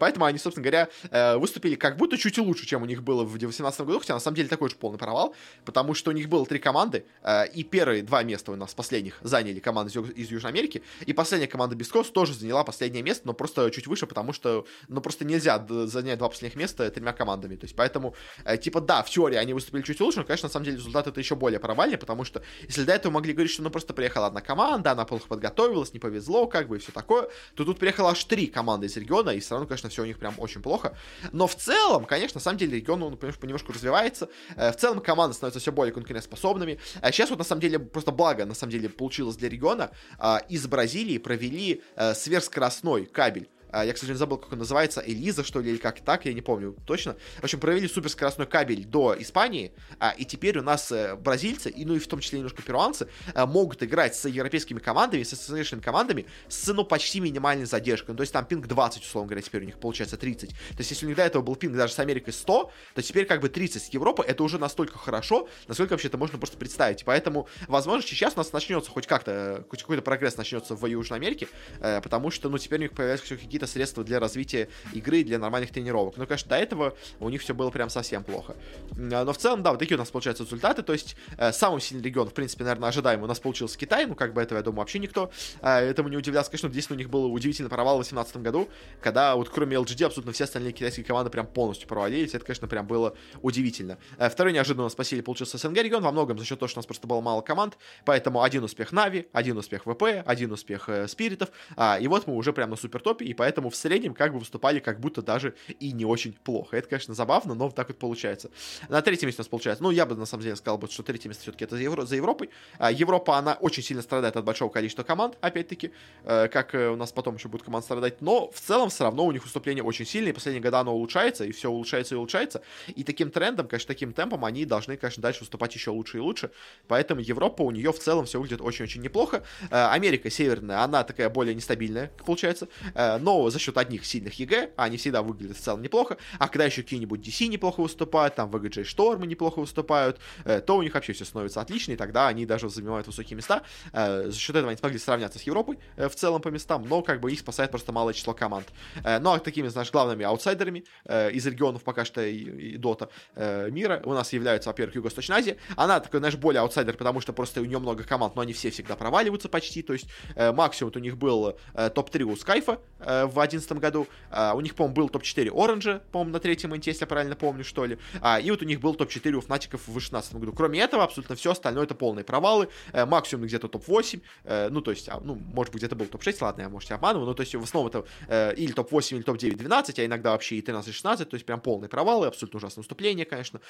Поэтому 0.00 0.24
они, 0.24 0.38
собственно 0.38 0.68
говоря, 0.68 1.38
выступили 1.38 1.74
как 1.74 1.96
будто 1.96 2.18
чуть 2.18 2.38
лучше, 2.38 2.66
чем 2.66 2.82
у 2.82 2.86
них 2.86 3.02
было 3.02 3.24
в 3.24 3.30
2018 3.30 3.80
году, 3.80 4.00
хотя 4.00 4.14
на 4.14 4.20
самом 4.20 4.36
деле 4.36 4.48
такой 4.48 4.70
же 4.70 4.76
полный 4.76 4.98
провал, 4.98 5.34
потому 5.64 5.94
что 5.94 6.10
у 6.10 6.14
них 6.14 6.28
был 6.46 6.48
три 6.48 6.58
команды, 6.58 7.04
э, 7.22 7.48
и 7.48 7.64
первые 7.64 8.02
два 8.02 8.22
места 8.22 8.52
у 8.52 8.56
нас 8.56 8.74
последних 8.74 9.18
заняли 9.22 9.60
команды 9.60 9.92
из, 10.16 10.30
Южной 10.30 10.52
Америки, 10.52 10.82
и 11.06 11.12
последняя 11.12 11.48
команда 11.48 11.74
Бескос 11.76 12.10
тоже 12.10 12.32
заняла 12.32 12.64
последнее 12.64 13.02
место, 13.02 13.26
но 13.26 13.32
просто 13.32 13.70
чуть 13.70 13.86
выше, 13.86 14.06
потому 14.06 14.32
что, 14.32 14.66
ну, 14.88 15.00
просто 15.00 15.24
нельзя 15.24 15.64
занять 15.68 16.18
два 16.18 16.28
последних 16.28 16.56
места 16.56 16.90
тремя 16.90 17.12
командами, 17.12 17.56
то 17.56 17.64
есть 17.64 17.76
поэтому, 17.76 18.14
э, 18.44 18.56
типа, 18.56 18.80
да, 18.80 19.02
в 19.02 19.10
теории 19.10 19.36
они 19.36 19.52
выступили 19.52 19.82
чуть 19.82 20.00
лучше, 20.00 20.18
но, 20.18 20.24
конечно, 20.24 20.48
на 20.48 20.52
самом 20.52 20.64
деле 20.64 20.76
результат 20.76 21.06
это 21.06 21.20
еще 21.20 21.34
более 21.34 21.58
провальный, 21.58 21.98
потому 21.98 22.24
что, 22.24 22.42
если 22.68 22.84
до 22.84 22.92
этого 22.92 23.12
могли 23.12 23.32
говорить, 23.32 23.52
что, 23.52 23.62
ну, 23.62 23.70
просто 23.70 23.92
приехала 23.92 24.26
одна 24.26 24.40
команда, 24.40 24.92
она 24.92 25.04
плохо 25.04 25.26
подготовилась, 25.28 25.92
не 25.92 25.98
повезло, 25.98 26.46
как 26.46 26.68
бы, 26.68 26.76
и 26.76 26.78
все 26.78 26.92
такое, 26.92 27.28
то 27.54 27.64
тут 27.64 27.78
приехало 27.78 28.10
аж 28.10 28.24
три 28.24 28.46
команды 28.46 28.86
из 28.86 28.96
региона, 28.96 29.30
и 29.30 29.40
все 29.40 29.54
равно, 29.54 29.66
конечно, 29.66 29.88
все 29.88 30.02
у 30.02 30.06
них 30.06 30.18
прям 30.18 30.34
очень 30.38 30.62
плохо, 30.62 30.96
но 31.32 31.46
в 31.46 31.56
целом, 31.56 32.04
конечно, 32.04 32.38
на 32.38 32.42
самом 32.42 32.58
деле 32.58 32.76
регион, 32.76 33.02
он, 33.02 33.16
понимаешь, 33.16 33.38
понемножку 33.38 33.72
развивается, 33.72 34.28
э, 34.56 34.72
в 34.72 34.76
целом 34.76 35.00
команды 35.00 35.34
становятся 35.34 35.60
все 35.60 35.72
более 35.72 35.92
конкурентоспособными, 36.36 36.78
а 37.00 37.12
сейчас 37.12 37.30
вот 37.30 37.38
на 37.38 37.44
самом 37.44 37.60
деле 37.60 37.78
просто 37.78 38.12
благо 38.12 38.44
на 38.44 38.54
самом 38.54 38.72
деле 38.72 38.88
получилось 38.88 39.36
для 39.36 39.48
региона. 39.48 39.90
А, 40.18 40.42
из 40.48 40.66
Бразилии 40.66 41.18
провели 41.18 41.82
а, 41.96 42.14
сверхскоростной 42.14 43.06
кабель 43.06 43.48
а, 43.76 43.84
я, 43.84 43.92
кстати, 43.92 44.12
забыл, 44.12 44.38
как 44.38 44.52
он 44.52 44.60
называется, 44.60 45.02
Элиза, 45.04 45.44
что 45.44 45.60
ли, 45.60 45.72
или 45.72 45.76
как 45.76 46.00
так, 46.00 46.24
я 46.24 46.32
не 46.32 46.40
помню 46.40 46.74
точно. 46.86 47.16
В 47.40 47.44
общем, 47.44 47.60
провели 47.60 47.86
суперскоростной 47.86 48.46
кабель 48.46 48.86
до 48.86 49.14
Испании, 49.18 49.72
а, 49.98 50.14
и 50.16 50.24
теперь 50.24 50.58
у 50.58 50.62
нас 50.62 50.90
э, 50.90 51.14
бразильцы, 51.14 51.68
и, 51.68 51.84
ну 51.84 51.94
и 51.94 51.98
в 51.98 52.06
том 52.06 52.20
числе 52.20 52.38
немножко 52.38 52.62
перуанцы, 52.62 53.06
а, 53.34 53.44
могут 53.44 53.82
играть 53.82 54.16
с 54.16 54.26
европейскими 54.26 54.78
командами, 54.78 55.24
с 55.24 55.34
ассоциированными 55.34 55.84
командами 55.84 56.26
с, 56.48 56.66
ну, 56.68 56.84
почти 56.84 57.20
минимальной 57.20 57.66
задержкой. 57.66 58.14
Ну, 58.14 58.16
то 58.16 58.22
есть 58.22 58.32
там 58.32 58.46
пинг 58.46 58.66
20, 58.66 59.02
условно 59.02 59.28
говоря, 59.28 59.42
теперь 59.42 59.60
у 59.60 59.66
них 59.66 59.78
получается 59.78 60.16
30. 60.16 60.48
То 60.48 60.56
есть 60.78 60.90
если 60.90 61.04
у 61.04 61.08
них 61.08 61.16
до 61.18 61.24
этого 61.24 61.42
был 61.42 61.54
пинг 61.54 61.76
даже 61.76 61.92
с 61.92 61.98
Америкой 61.98 62.32
100, 62.32 62.72
то 62.94 63.02
теперь 63.02 63.26
как 63.26 63.42
бы 63.42 63.50
30 63.50 63.82
с 63.82 63.88
Европы, 63.90 64.24
это 64.26 64.42
уже 64.42 64.58
настолько 64.58 64.96
хорошо, 64.96 65.50
насколько 65.68 65.92
вообще 65.92 66.08
это 66.08 66.16
можно 66.16 66.38
просто 66.38 66.56
представить. 66.56 67.04
Поэтому, 67.04 67.46
возможно, 67.68 68.08
сейчас 68.08 68.34
у 68.34 68.38
нас 68.38 68.54
начнется 68.54 68.90
хоть 68.90 69.06
как-то, 69.06 69.66
хоть 69.68 69.82
какой-то 69.82 70.00
прогресс 70.00 70.38
начнется 70.38 70.74
в 70.74 70.86
Южной 70.86 71.18
Америке, 71.18 71.48
э, 71.80 72.00
потому 72.00 72.30
что, 72.30 72.48
ну, 72.48 72.56
теперь 72.56 72.78
у 72.78 72.82
них 72.82 72.92
появляются 72.92 73.36
какие-то 73.36 73.65
какие-то 73.66 73.72
средства 73.72 74.04
для 74.04 74.20
развития 74.20 74.68
игры, 74.92 75.24
для 75.24 75.38
нормальных 75.38 75.70
тренировок. 75.70 76.16
Но, 76.16 76.26
конечно, 76.26 76.48
до 76.48 76.56
этого 76.56 76.96
у 77.20 77.28
них 77.28 77.42
все 77.42 77.54
было 77.54 77.70
прям 77.70 77.90
совсем 77.90 78.24
плохо. 78.24 78.56
А, 78.96 79.24
но 79.24 79.32
в 79.32 79.36
целом, 79.36 79.62
да, 79.62 79.70
вот 79.70 79.78
такие 79.78 79.96
у 79.96 79.98
нас 79.98 80.10
получаются 80.10 80.44
результаты. 80.44 80.82
То 80.82 80.92
есть, 80.92 81.16
э, 81.38 81.52
самый 81.52 81.80
сильный 81.80 82.04
регион, 82.04 82.28
в 82.28 82.34
принципе, 82.34 82.64
наверное, 82.64 82.88
ожидаемый 82.88 83.24
у 83.24 83.28
нас 83.28 83.40
получился 83.40 83.78
Китай. 83.78 84.06
Ну, 84.06 84.14
как 84.14 84.32
бы 84.32 84.40
этого, 84.40 84.58
я 84.58 84.62
думаю, 84.62 84.80
вообще 84.80 84.98
никто 84.98 85.30
э, 85.60 85.90
этому 85.90 86.08
не 86.08 86.16
удивлялся. 86.16 86.50
Конечно, 86.50 86.70
здесь 86.70 86.90
у 86.90 86.94
них 86.94 87.10
был 87.10 87.32
удивительный 87.32 87.70
провал 87.70 87.96
в 87.96 88.02
2018 88.02 88.36
году, 88.38 88.68
когда 89.00 89.34
вот 89.36 89.48
кроме 89.48 89.76
LGD 89.76 90.06
абсолютно 90.06 90.32
все 90.32 90.44
остальные 90.44 90.72
китайские 90.72 91.04
команды 91.04 91.30
прям 91.30 91.46
полностью 91.46 91.88
провалились. 91.88 92.34
Это, 92.34 92.44
конечно, 92.44 92.68
прям 92.68 92.86
было 92.86 93.16
удивительно. 93.42 93.98
Э, 94.18 94.28
второй 94.28 94.52
неожиданно 94.52 94.88
спасили 94.88 95.20
получился 95.20 95.58
СНГ 95.58 95.76
регион, 95.78 96.02
во 96.02 96.12
многом 96.12 96.38
за 96.38 96.44
счет 96.44 96.58
того, 96.58 96.68
что 96.68 96.78
у 96.78 96.80
нас 96.80 96.86
просто 96.86 97.06
было 97.06 97.20
мало 97.20 97.40
команд. 97.42 97.76
Поэтому 98.04 98.42
один 98.42 98.64
успех 98.64 98.92
Нави, 98.92 99.28
один 99.32 99.56
успех 99.58 99.82
ВП, 99.84 100.22
один 100.24 100.52
успех 100.52 100.88
э, 100.88 101.08
Спиритов. 101.08 101.50
А, 101.76 101.98
и 101.98 102.06
вот 102.08 102.26
мы 102.26 102.34
уже 102.34 102.52
прям 102.52 102.70
на 102.70 102.76
супер 102.76 103.00
топе, 103.00 103.24
и 103.24 103.34
поэтому 103.34 103.55
в 103.62 103.76
среднем 103.76 104.14
как 104.14 104.32
бы 104.32 104.38
выступали 104.38 104.78
как 104.80 105.00
будто 105.00 105.22
даже 105.22 105.54
и 105.80 105.92
не 105.92 106.04
очень 106.04 106.32
плохо. 106.32 106.76
Это, 106.76 106.88
конечно, 106.88 107.14
забавно, 107.14 107.54
но 107.54 107.70
так 107.70 107.88
вот 107.88 107.98
получается. 107.98 108.50
На 108.88 109.02
третьем 109.02 109.26
месте 109.26 109.40
у 109.40 109.42
нас 109.42 109.48
получается, 109.48 109.82
ну, 109.82 109.90
я 109.90 110.06
бы 110.06 110.14
на 110.14 110.26
самом 110.26 110.42
деле 110.42 110.56
сказал, 110.56 110.78
бы, 110.78 110.88
что 110.88 111.02
третье 111.02 111.28
место 111.28 111.42
все-таки 111.42 111.64
это 111.64 111.76
за, 111.76 111.82
Евро, 111.82 112.04
за 112.04 112.16
Европой. 112.16 112.50
А, 112.78 112.90
Европа, 112.90 113.38
она 113.38 113.54
очень 113.54 113.82
сильно 113.82 114.02
страдает 114.02 114.36
от 114.36 114.44
большого 114.44 114.70
количества 114.70 115.02
команд, 115.02 115.36
опять-таки, 115.40 115.92
э, 116.24 116.48
как 116.48 116.74
э, 116.74 116.88
у 116.88 116.96
нас 116.96 117.12
потом 117.12 117.36
еще 117.36 117.48
будет 117.48 117.62
команд 117.62 117.84
страдать, 117.84 118.20
но 118.20 118.50
в 118.50 118.60
целом 118.60 118.90
все 118.90 119.04
равно 119.04 119.24
у 119.24 119.32
них 119.32 119.44
выступление 119.44 119.82
очень 119.82 120.06
сильное, 120.06 120.32
последние 120.32 120.62
года 120.62 120.80
оно 120.80 120.94
улучшается, 120.94 121.44
и 121.44 121.52
все 121.52 121.70
улучшается 121.70 122.14
и 122.14 122.18
улучшается, 122.18 122.62
и 122.94 123.04
таким 123.04 123.30
трендом, 123.30 123.68
конечно, 123.68 123.88
таким 123.88 124.12
темпом 124.12 124.44
они 124.44 124.64
должны, 124.64 124.96
конечно, 124.96 125.22
дальше 125.22 125.40
выступать 125.40 125.74
еще 125.74 125.90
лучше 125.90 126.18
и 126.18 126.20
лучше, 126.20 126.50
поэтому 126.88 127.20
Европа 127.20 127.62
у 127.62 127.70
нее 127.70 127.92
в 127.92 127.98
целом 127.98 128.26
все 128.26 128.38
выглядит 128.38 128.60
очень-очень 128.60 129.02
неплохо. 129.02 129.42
Э, 129.70 129.88
Америка 129.90 130.30
Северная, 130.30 130.82
она 130.82 131.04
такая 131.04 131.30
более 131.30 131.54
нестабильная, 131.54 132.10
получается, 132.24 132.68
но 132.94 133.35
за 133.50 133.58
счет 133.58 133.76
одних 133.78 134.04
сильных 134.04 134.38
EG, 134.38 134.70
они 134.76 134.96
всегда 134.96 135.22
выглядят 135.22 135.56
в 135.56 135.60
целом 135.60 135.82
неплохо, 135.82 136.16
а 136.38 136.48
когда 136.48 136.64
еще 136.64 136.82
какие-нибудь 136.82 137.20
DC 137.20 137.46
неплохо 137.46 137.80
выступают, 137.80 138.34
там 138.34 138.50
VGJ 138.50 138.84
Storm 138.84 139.19
ы 139.19 139.26
неплохо 139.26 139.60
выступают, 139.60 140.18
э, 140.44 140.60
то 140.60 140.76
у 140.76 140.82
них 140.82 140.94
вообще 140.94 141.12
все 141.12 141.24
становится 141.24 141.60
отлично, 141.60 141.92
и 141.92 141.96
тогда 141.96 142.28
они 142.28 142.46
даже 142.46 142.68
занимают 142.68 143.06
высокие 143.06 143.36
места. 143.36 143.62
Э, 143.92 144.24
за 144.26 144.38
счет 144.38 144.56
этого 144.56 144.70
они 144.70 144.78
смогли 144.78 144.98
сравняться 144.98 145.38
с 145.38 145.42
Европой 145.42 145.78
э, 145.96 146.08
в 146.08 146.14
целом 146.14 146.40
по 146.40 146.48
местам, 146.48 146.84
но 146.88 147.02
как 147.02 147.20
бы 147.20 147.32
их 147.32 147.40
спасает 147.40 147.70
просто 147.70 147.92
малое 147.92 148.14
число 148.14 148.34
команд. 148.34 148.66
Ну 149.04 149.32
а 149.32 149.38
такими, 149.38 149.68
знаешь, 149.68 149.90
главными 149.90 150.24
аутсайдерами 150.24 150.84
из 151.08 151.46
регионов 151.46 151.82
пока 151.82 152.04
что 152.04 152.22
и, 152.22 152.36
и 152.36 152.76
Дота 152.76 153.08
мира 153.36 154.00
у 154.04 154.12
нас 154.12 154.32
являются, 154.32 154.70
во-первых, 154.70 154.96
Юго-Восточная 154.96 155.38
Азия. 155.38 155.56
Она 155.76 156.00
такой, 156.00 156.20
знаешь, 156.20 156.36
более 156.36 156.60
аутсайдер, 156.60 156.96
потому 156.96 157.20
что 157.20 157.32
просто 157.32 157.60
у 157.60 157.64
нее 157.64 157.78
много 157.78 158.04
команд, 158.04 158.36
но 158.36 158.42
они 158.42 158.52
все 158.52 158.70
всегда 158.70 158.96
проваливаются 158.96 159.48
почти, 159.48 159.82
то 159.82 159.92
есть 159.92 160.06
максимум 160.36 160.92
у 160.94 160.98
них 160.98 161.16
был 161.16 161.58
топ-3 161.74 162.22
у 162.22 162.36
Scythe 162.36 162.80
в 163.28 163.34
2011 163.34 163.72
году. 163.72 164.06
А, 164.30 164.54
у 164.54 164.60
них, 164.60 164.74
по-моему, 164.74 164.94
был 164.94 165.08
топ-4 165.08 165.50
Orange, 165.54 166.02
по-моему, 166.12 166.32
на 166.32 166.40
третьем 166.40 166.74
инте, 166.74 166.90
если 166.90 167.02
я 167.02 167.06
правильно 167.06 167.36
помню, 167.36 167.64
что 167.64 167.84
ли. 167.84 167.98
А, 168.20 168.40
и 168.40 168.50
вот 168.50 168.62
у 168.62 168.64
них 168.64 168.80
был 168.80 168.94
топ-4 168.94 169.32
у 169.32 169.40
Fnatic 169.40 169.71
ов 169.71 169.82
в 169.82 169.92
2016 169.92 170.34
году. 170.34 170.52
Кроме 170.52 170.80
этого, 170.80 171.04
абсолютно 171.04 171.36
все 171.36 171.52
остальное 171.52 171.84
это 171.84 171.94
полные 171.94 172.24
провалы. 172.24 172.68
Э, 172.92 173.06
максимум 173.06 173.46
где-то 173.46 173.68
топ-8. 173.68 174.20
Э, 174.44 174.68
ну, 174.70 174.80
то 174.80 174.90
есть, 174.90 175.08
а, 175.08 175.20
ну, 175.20 175.34
может 175.34 175.72
быть, 175.72 175.82
где-то 175.82 175.96
был 175.96 176.06
топ-6, 176.06 176.36
ладно, 176.40 176.62
я, 176.62 176.68
может, 176.68 176.90
я 176.90 176.96
обманываю. 176.96 177.26
Ну, 177.26 177.34
то 177.34 177.42
есть, 177.42 177.54
в 177.54 177.62
основном 177.62 177.88
это 177.88 178.04
э, 178.28 178.54
или 178.54 178.72
топ-8, 178.72 179.16
или 179.16 179.22
топ-9, 179.22 179.56
12, 179.56 179.98
а 179.98 180.04
иногда 180.04 180.32
вообще 180.32 180.56
и 180.56 180.62
13-16. 180.62 181.24
То 181.24 181.34
есть, 181.34 181.46
прям 181.46 181.60
полные 181.60 181.88
провалы, 181.88 182.26
абсолютно 182.26 182.58
ужасное 182.58 182.82
выступление, 182.82 183.24
конечно. 183.24 183.60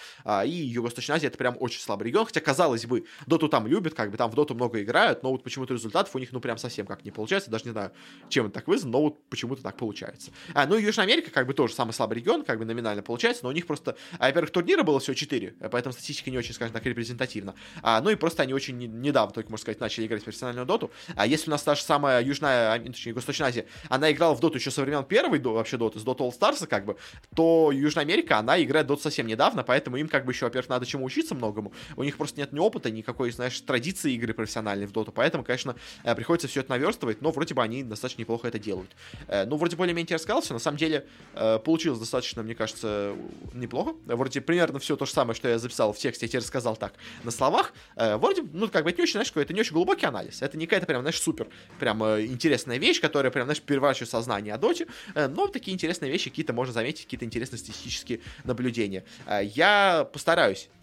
И 0.44 0.50
Юго-Восточная 0.50 1.16
Азия 1.16 1.28
это 1.28 1.38
прям 1.38 1.56
очень 1.60 1.80
слабый 1.80 2.08
регион. 2.08 2.26
Хотя, 2.26 2.40
казалось 2.40 2.86
бы, 2.86 3.04
Доту 3.26 3.48
там 3.48 3.66
любят, 3.66 3.94
как 3.94 4.10
бы 4.10 4.16
там 4.16 4.30
в 4.30 4.34
Доту 4.34 4.54
много 4.54 4.82
играют, 4.82 5.22
но 5.22 5.30
вот 5.30 5.42
почему-то 5.42 5.74
результатов 5.74 6.14
у 6.14 6.18
них, 6.18 6.32
ну, 6.32 6.40
прям 6.40 6.58
совсем 6.58 6.86
как 6.86 7.04
не 7.04 7.10
получается. 7.10 7.50
Даже 7.50 7.64
не 7.64 7.70
знаю, 7.70 7.92
чем 8.28 8.46
это 8.46 8.54
так 8.54 8.68
вызвано, 8.68 8.92
но 8.92 9.02
вот 9.02 9.28
почему-то 9.46 9.62
так 9.62 9.76
получается. 9.76 10.30
А, 10.54 10.66
ну 10.66 10.76
и 10.76 10.82
Южная 10.82 11.04
Америка, 11.04 11.30
как 11.30 11.46
бы 11.46 11.54
тоже 11.54 11.74
самый 11.74 11.92
слабый 11.92 12.18
регион, 12.18 12.44
как 12.44 12.58
бы 12.58 12.64
номинально 12.64 13.02
получается, 13.02 13.44
но 13.44 13.50
у 13.50 13.52
них 13.52 13.66
просто, 13.66 13.96
а, 14.18 14.26
во-первых, 14.26 14.50
турнира 14.50 14.82
было 14.82 15.00
всего 15.00 15.14
4, 15.14 15.54
поэтому 15.70 15.92
статистика 15.92 16.30
не 16.30 16.38
очень, 16.38 16.54
скажем 16.54 16.72
так, 16.72 16.84
репрезентативна. 16.84 17.54
А, 17.82 18.00
ну 18.00 18.10
и 18.10 18.14
просто 18.14 18.42
они 18.42 18.54
очень 18.54 18.76
недавно, 18.78 19.32
только, 19.32 19.50
можно 19.50 19.62
сказать, 19.62 19.80
начали 19.80 20.06
играть 20.06 20.22
в 20.22 20.24
профессиональную 20.24 20.66
доту. 20.66 20.90
А 21.14 21.26
если 21.26 21.48
у 21.48 21.52
нас 21.52 21.62
та 21.62 21.74
же 21.74 21.82
самая 21.82 22.22
Южная, 22.22 22.74
а, 22.74 22.78
точнее, 22.78 23.12
Восточная 23.12 23.48
Азия, 23.48 23.66
она 23.88 24.10
играла 24.10 24.34
в 24.34 24.40
доту 24.40 24.58
еще 24.58 24.70
со 24.70 24.82
времен 24.82 25.04
первой 25.04 25.40
вообще 25.40 25.76
доты, 25.76 26.00
с 26.00 26.02
доты 26.02 26.24
All 26.24 26.32
Stars, 26.36 26.66
как 26.66 26.84
бы, 26.84 26.96
то 27.34 27.70
Южная 27.72 28.04
Америка, 28.04 28.38
она 28.38 28.62
играет 28.62 28.86
доту 28.86 29.02
совсем 29.02 29.26
недавно, 29.26 29.62
поэтому 29.62 29.96
им, 29.96 30.08
как 30.08 30.24
бы, 30.24 30.32
еще, 30.32 30.46
во-первых, 30.46 30.68
надо 30.68 30.86
чему 30.86 31.04
учиться 31.04 31.34
многому. 31.34 31.72
У 31.96 32.02
них 32.02 32.16
просто 32.16 32.40
нет 32.40 32.52
ни 32.52 32.58
опыта, 32.58 32.90
никакой, 32.90 33.30
знаешь, 33.30 33.60
традиции 33.60 34.12
игры 34.12 34.34
профессиональной 34.34 34.86
в 34.86 34.92
доту, 34.92 35.12
поэтому, 35.12 35.44
конечно, 35.44 35.76
э, 36.02 36.14
приходится 36.14 36.48
все 36.48 36.60
это 36.60 36.70
наверстывать, 36.70 37.22
но 37.22 37.30
вроде 37.30 37.54
бы 37.54 37.62
они 37.62 37.82
достаточно 37.82 38.22
неплохо 38.22 38.48
это 38.48 38.58
делают. 38.58 38.90
Э, 39.36 39.46
ну, 39.46 39.56
вроде 39.56 39.76
более-менее 39.76 40.18
все, 40.18 40.52
на 40.54 40.58
самом 40.58 40.78
деле 40.78 41.06
э, 41.34 41.58
получилось 41.58 41.98
достаточно, 41.98 42.42
мне 42.42 42.54
кажется, 42.54 43.14
неплохо. 43.52 43.94
Вроде 44.06 44.40
примерно 44.40 44.78
все 44.78 44.96
то 44.96 45.06
же 45.06 45.12
самое, 45.12 45.34
что 45.34 45.48
я 45.48 45.58
записал 45.58 45.92
в 45.92 45.98
тексте, 45.98 46.26
я 46.26 46.28
тебе 46.28 46.38
рассказал 46.40 46.76
так 46.76 46.94
на 47.24 47.30
словах. 47.30 47.72
Вроде, 47.96 48.42
ну, 48.52 48.68
как 48.68 48.84
бы 48.84 48.90
это 48.90 48.98
не 48.98 49.02
очень, 49.04 49.12
знаешь, 49.12 49.32
это 49.34 49.52
не 49.52 49.60
очень 49.60 49.72
глубокий 49.72 50.06
анализ. 50.06 50.42
Это 50.42 50.56
не 50.56 50.66
какая-то 50.66 50.86
прям, 50.86 51.02
знаешь, 51.02 51.20
супер, 51.20 51.48
прям 51.78 52.02
интересная 52.02 52.78
вещь, 52.78 53.00
которая 53.00 53.30
прям, 53.30 53.46
знаешь, 53.46 53.60
переворачивает 53.60 54.10
сознание 54.10 54.54
о 54.54 54.58
доте, 54.58 54.86
но 55.14 55.46
такие 55.48 55.74
интересные 55.74 56.10
вещи 56.10 56.30
какие-то 56.30 56.52
можно 56.52 56.72
заметить, 56.72 57.04
какие-то 57.04 57.24
интересные 57.24 57.58
статистические 57.58 58.20
наблюдения. 58.44 59.04
Я 59.42 60.08
постараюсь 60.12 60.68
Э, 60.68 60.75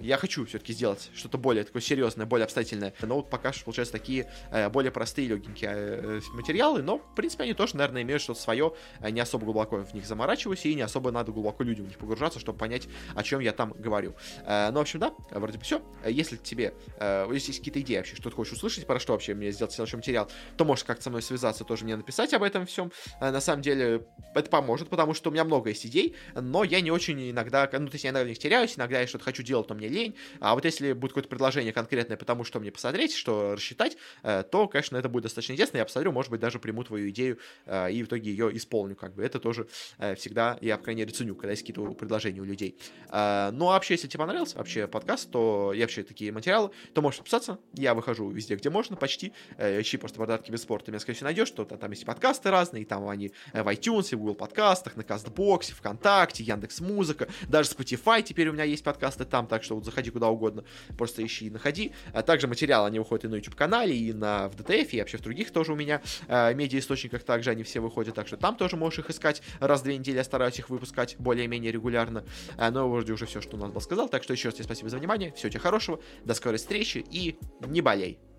я 0.00 0.16
хочу 0.16 0.44
все-таки 0.46 0.72
сделать 0.72 1.10
что-то 1.14 1.38
более 1.38 1.64
такое 1.64 1.82
серьезное, 1.82 2.26
более 2.26 2.44
обстоятельное. 2.44 2.92
Но 3.02 3.16
вот 3.16 3.30
пока 3.30 3.52
что 3.52 3.64
получаются 3.64 3.92
такие 3.92 4.30
э, 4.50 4.68
более 4.68 4.90
простые, 4.90 5.28
легенькие 5.28 5.70
э, 5.72 6.20
материалы, 6.32 6.82
но, 6.82 6.98
в 6.98 7.14
принципе, 7.14 7.44
они 7.44 7.54
тоже, 7.54 7.76
наверное, 7.76 8.02
имеют 8.02 8.22
что-то 8.22 8.40
свое. 8.40 8.74
Не 9.00 9.20
особо 9.20 9.44
глубоко 9.44 9.78
в 9.78 9.94
них 9.94 10.06
заморачиваюсь, 10.06 10.64
и 10.66 10.74
не 10.74 10.82
особо 10.82 11.10
надо 11.10 11.32
глубоко 11.32 11.62
людям 11.64 11.86
в 11.86 11.88
них 11.88 11.98
погружаться, 11.98 12.38
чтобы 12.38 12.58
понять, 12.58 12.88
о 13.14 13.22
чем 13.22 13.40
я 13.40 13.52
там 13.52 13.72
говорю. 13.72 14.14
Ну, 14.46 14.72
в 14.72 14.78
общем, 14.78 15.00
да, 15.00 15.14
вроде 15.30 15.58
бы 15.58 15.64
все. 15.64 15.82
Если 16.06 16.36
тебе, 16.36 16.74
если 17.00 17.48
есть 17.48 17.58
какие-то 17.58 17.80
идеи 17.80 17.96
вообще, 17.98 18.16
что 18.16 18.30
ты 18.30 18.36
хочешь 18.36 18.54
услышать, 18.54 18.86
про 18.86 18.98
что 18.98 19.12
вообще 19.12 19.34
мне 19.34 19.50
сделать 19.52 19.72
следующий 19.72 19.96
материал, 19.96 20.30
то 20.56 20.64
можешь 20.64 20.84
как-то 20.84 21.04
со 21.04 21.10
мной 21.10 21.22
связаться, 21.22 21.64
тоже 21.64 21.84
мне 21.84 21.96
написать 21.96 22.32
об 22.34 22.42
этом 22.42 22.66
всем. 22.66 22.92
На 23.20 23.40
самом 23.40 23.62
деле, 23.62 24.06
это 24.34 24.50
поможет, 24.50 24.88
потому 24.88 25.14
что 25.14 25.30
у 25.30 25.32
меня 25.32 25.44
много 25.44 25.70
есть 25.70 25.86
идей, 25.86 26.16
но 26.34 26.64
я 26.64 26.80
не 26.80 26.90
очень 26.90 27.30
иногда, 27.30 27.68
ну, 27.72 27.86
то 27.86 27.94
есть 27.94 28.04
я 28.04 28.10
иногда 28.10 28.32
в 28.32 28.38
теряюсь, 28.38 28.76
иногда 28.76 29.00
я 29.00 29.06
что-то 29.06 29.24
хочу 29.24 29.42
делать, 29.42 29.59
то 29.64 29.74
мне 29.74 29.88
лень. 29.88 30.14
А 30.40 30.54
вот 30.54 30.64
если 30.64 30.92
будет 30.92 31.12
какое-то 31.12 31.28
предложение 31.28 31.72
конкретное 31.72 32.16
потому 32.16 32.44
что 32.44 32.60
мне 32.60 32.70
посмотреть, 32.70 33.14
что 33.14 33.54
рассчитать, 33.54 33.96
э, 34.22 34.42
то, 34.50 34.68
конечно, 34.68 34.96
это 34.96 35.08
будет 35.08 35.24
достаточно 35.24 35.52
интересно. 35.52 35.78
Я 35.78 35.84
посмотрю, 35.84 36.12
может 36.12 36.30
быть, 36.30 36.40
даже 36.40 36.58
приму 36.58 36.84
твою 36.84 37.10
идею 37.10 37.38
э, 37.66 37.92
и 37.92 38.02
в 38.02 38.06
итоге 38.06 38.30
ее 38.30 38.56
исполню. 38.56 38.96
Как 38.96 39.14
бы 39.14 39.24
это 39.24 39.40
тоже 39.40 39.68
э, 39.98 40.14
всегда, 40.14 40.58
я, 40.60 40.76
по 40.76 40.84
крайней 40.84 41.02
мере, 41.02 41.12
ценю, 41.12 41.34
когда 41.34 41.50
есть 41.50 41.62
какие-то 41.62 41.92
предложения 41.94 42.40
у 42.40 42.44
людей. 42.44 42.76
Ну, 43.10 43.16
а 43.16 43.52
вообще, 43.72 43.94
если 43.94 44.08
тебе 44.08 44.18
понравился 44.18 44.58
вообще 44.58 44.86
подкаст, 44.86 45.30
то 45.30 45.72
я 45.74 45.84
вообще 45.84 46.02
такие 46.02 46.32
материалы, 46.32 46.70
то 46.94 47.02
можешь 47.02 47.18
подписаться. 47.18 47.58
Я 47.74 47.94
выхожу 47.94 48.30
везде, 48.30 48.54
где 48.56 48.70
можно, 48.70 48.96
почти. 48.96 49.32
Ищи 49.58 49.96
просто 49.96 50.18
подарки 50.18 50.50
без 50.50 50.62
спорта, 50.62 50.86
ты 50.86 50.92
меня, 50.92 51.00
скорее 51.00 51.16
всего, 51.16 51.26
найдешь, 51.26 51.48
что 51.48 51.64
там 51.64 51.90
есть 51.90 52.04
подкасты 52.04 52.50
разные, 52.50 52.84
там 52.84 53.08
они 53.08 53.32
в 53.52 53.68
iTunes, 53.68 54.14
в 54.14 54.18
Google 54.18 54.34
подкастах, 54.34 54.96
на 54.96 55.02
Кастбоксе, 55.02 55.74
ВКонтакте, 55.74 56.44
Яндекс 56.44 56.80
Музыка, 56.80 57.28
даже 57.48 57.70
Spotify 57.70 58.22
теперь 58.22 58.48
у 58.48 58.52
меня 58.52 58.64
есть 58.64 58.84
подкасты 58.84 59.24
там, 59.24 59.46
так 59.50 59.62
что 59.62 59.74
вот 59.74 59.84
заходи 59.84 60.10
куда 60.10 60.28
угодно, 60.28 60.64
просто 60.96 61.24
ищи 61.24 61.46
и 61.46 61.50
находи. 61.50 61.92
А 62.14 62.22
также 62.22 62.46
материалы, 62.46 62.86
они 62.86 62.98
выходят 62.98 63.26
и 63.26 63.28
на 63.28 63.34
YouTube-канале, 63.34 63.94
и 63.94 64.12
на 64.12 64.48
в 64.48 64.56
DTF, 64.56 64.88
и 64.92 65.00
вообще 65.00 65.18
в 65.18 65.20
других 65.20 65.50
тоже 65.50 65.72
у 65.72 65.76
меня 65.76 66.00
э, 66.28 66.54
медиаисточниках 66.54 67.24
также 67.24 67.50
они 67.50 67.64
все 67.64 67.80
выходят, 67.80 68.14
так 68.14 68.26
что 68.26 68.36
там 68.36 68.56
тоже 68.56 68.76
можешь 68.76 69.00
их 69.00 69.10
искать 69.10 69.42
раз 69.58 69.80
в 69.80 69.84
две 69.84 69.98
недели, 69.98 70.16
я 70.16 70.24
стараюсь 70.24 70.58
их 70.58 70.70
выпускать 70.70 71.16
более-менее 71.18 71.72
регулярно. 71.72 72.24
Э, 72.56 72.70
но 72.70 72.88
вроде 72.88 73.12
уже 73.12 73.26
все, 73.26 73.40
что 73.40 73.56
у 73.56 73.60
нас 73.60 73.70
был 73.70 73.80
сказал, 73.80 74.08
так 74.08 74.22
что 74.22 74.32
еще 74.32 74.48
раз 74.48 74.54
тебе 74.54 74.64
спасибо 74.64 74.88
за 74.88 74.98
внимание, 74.98 75.32
всего 75.32 75.50
тебе 75.50 75.60
хорошего, 75.60 76.00
до 76.24 76.34
скорой 76.34 76.58
встречи 76.58 77.04
и 77.10 77.36
не 77.66 77.82
болей! 77.82 78.29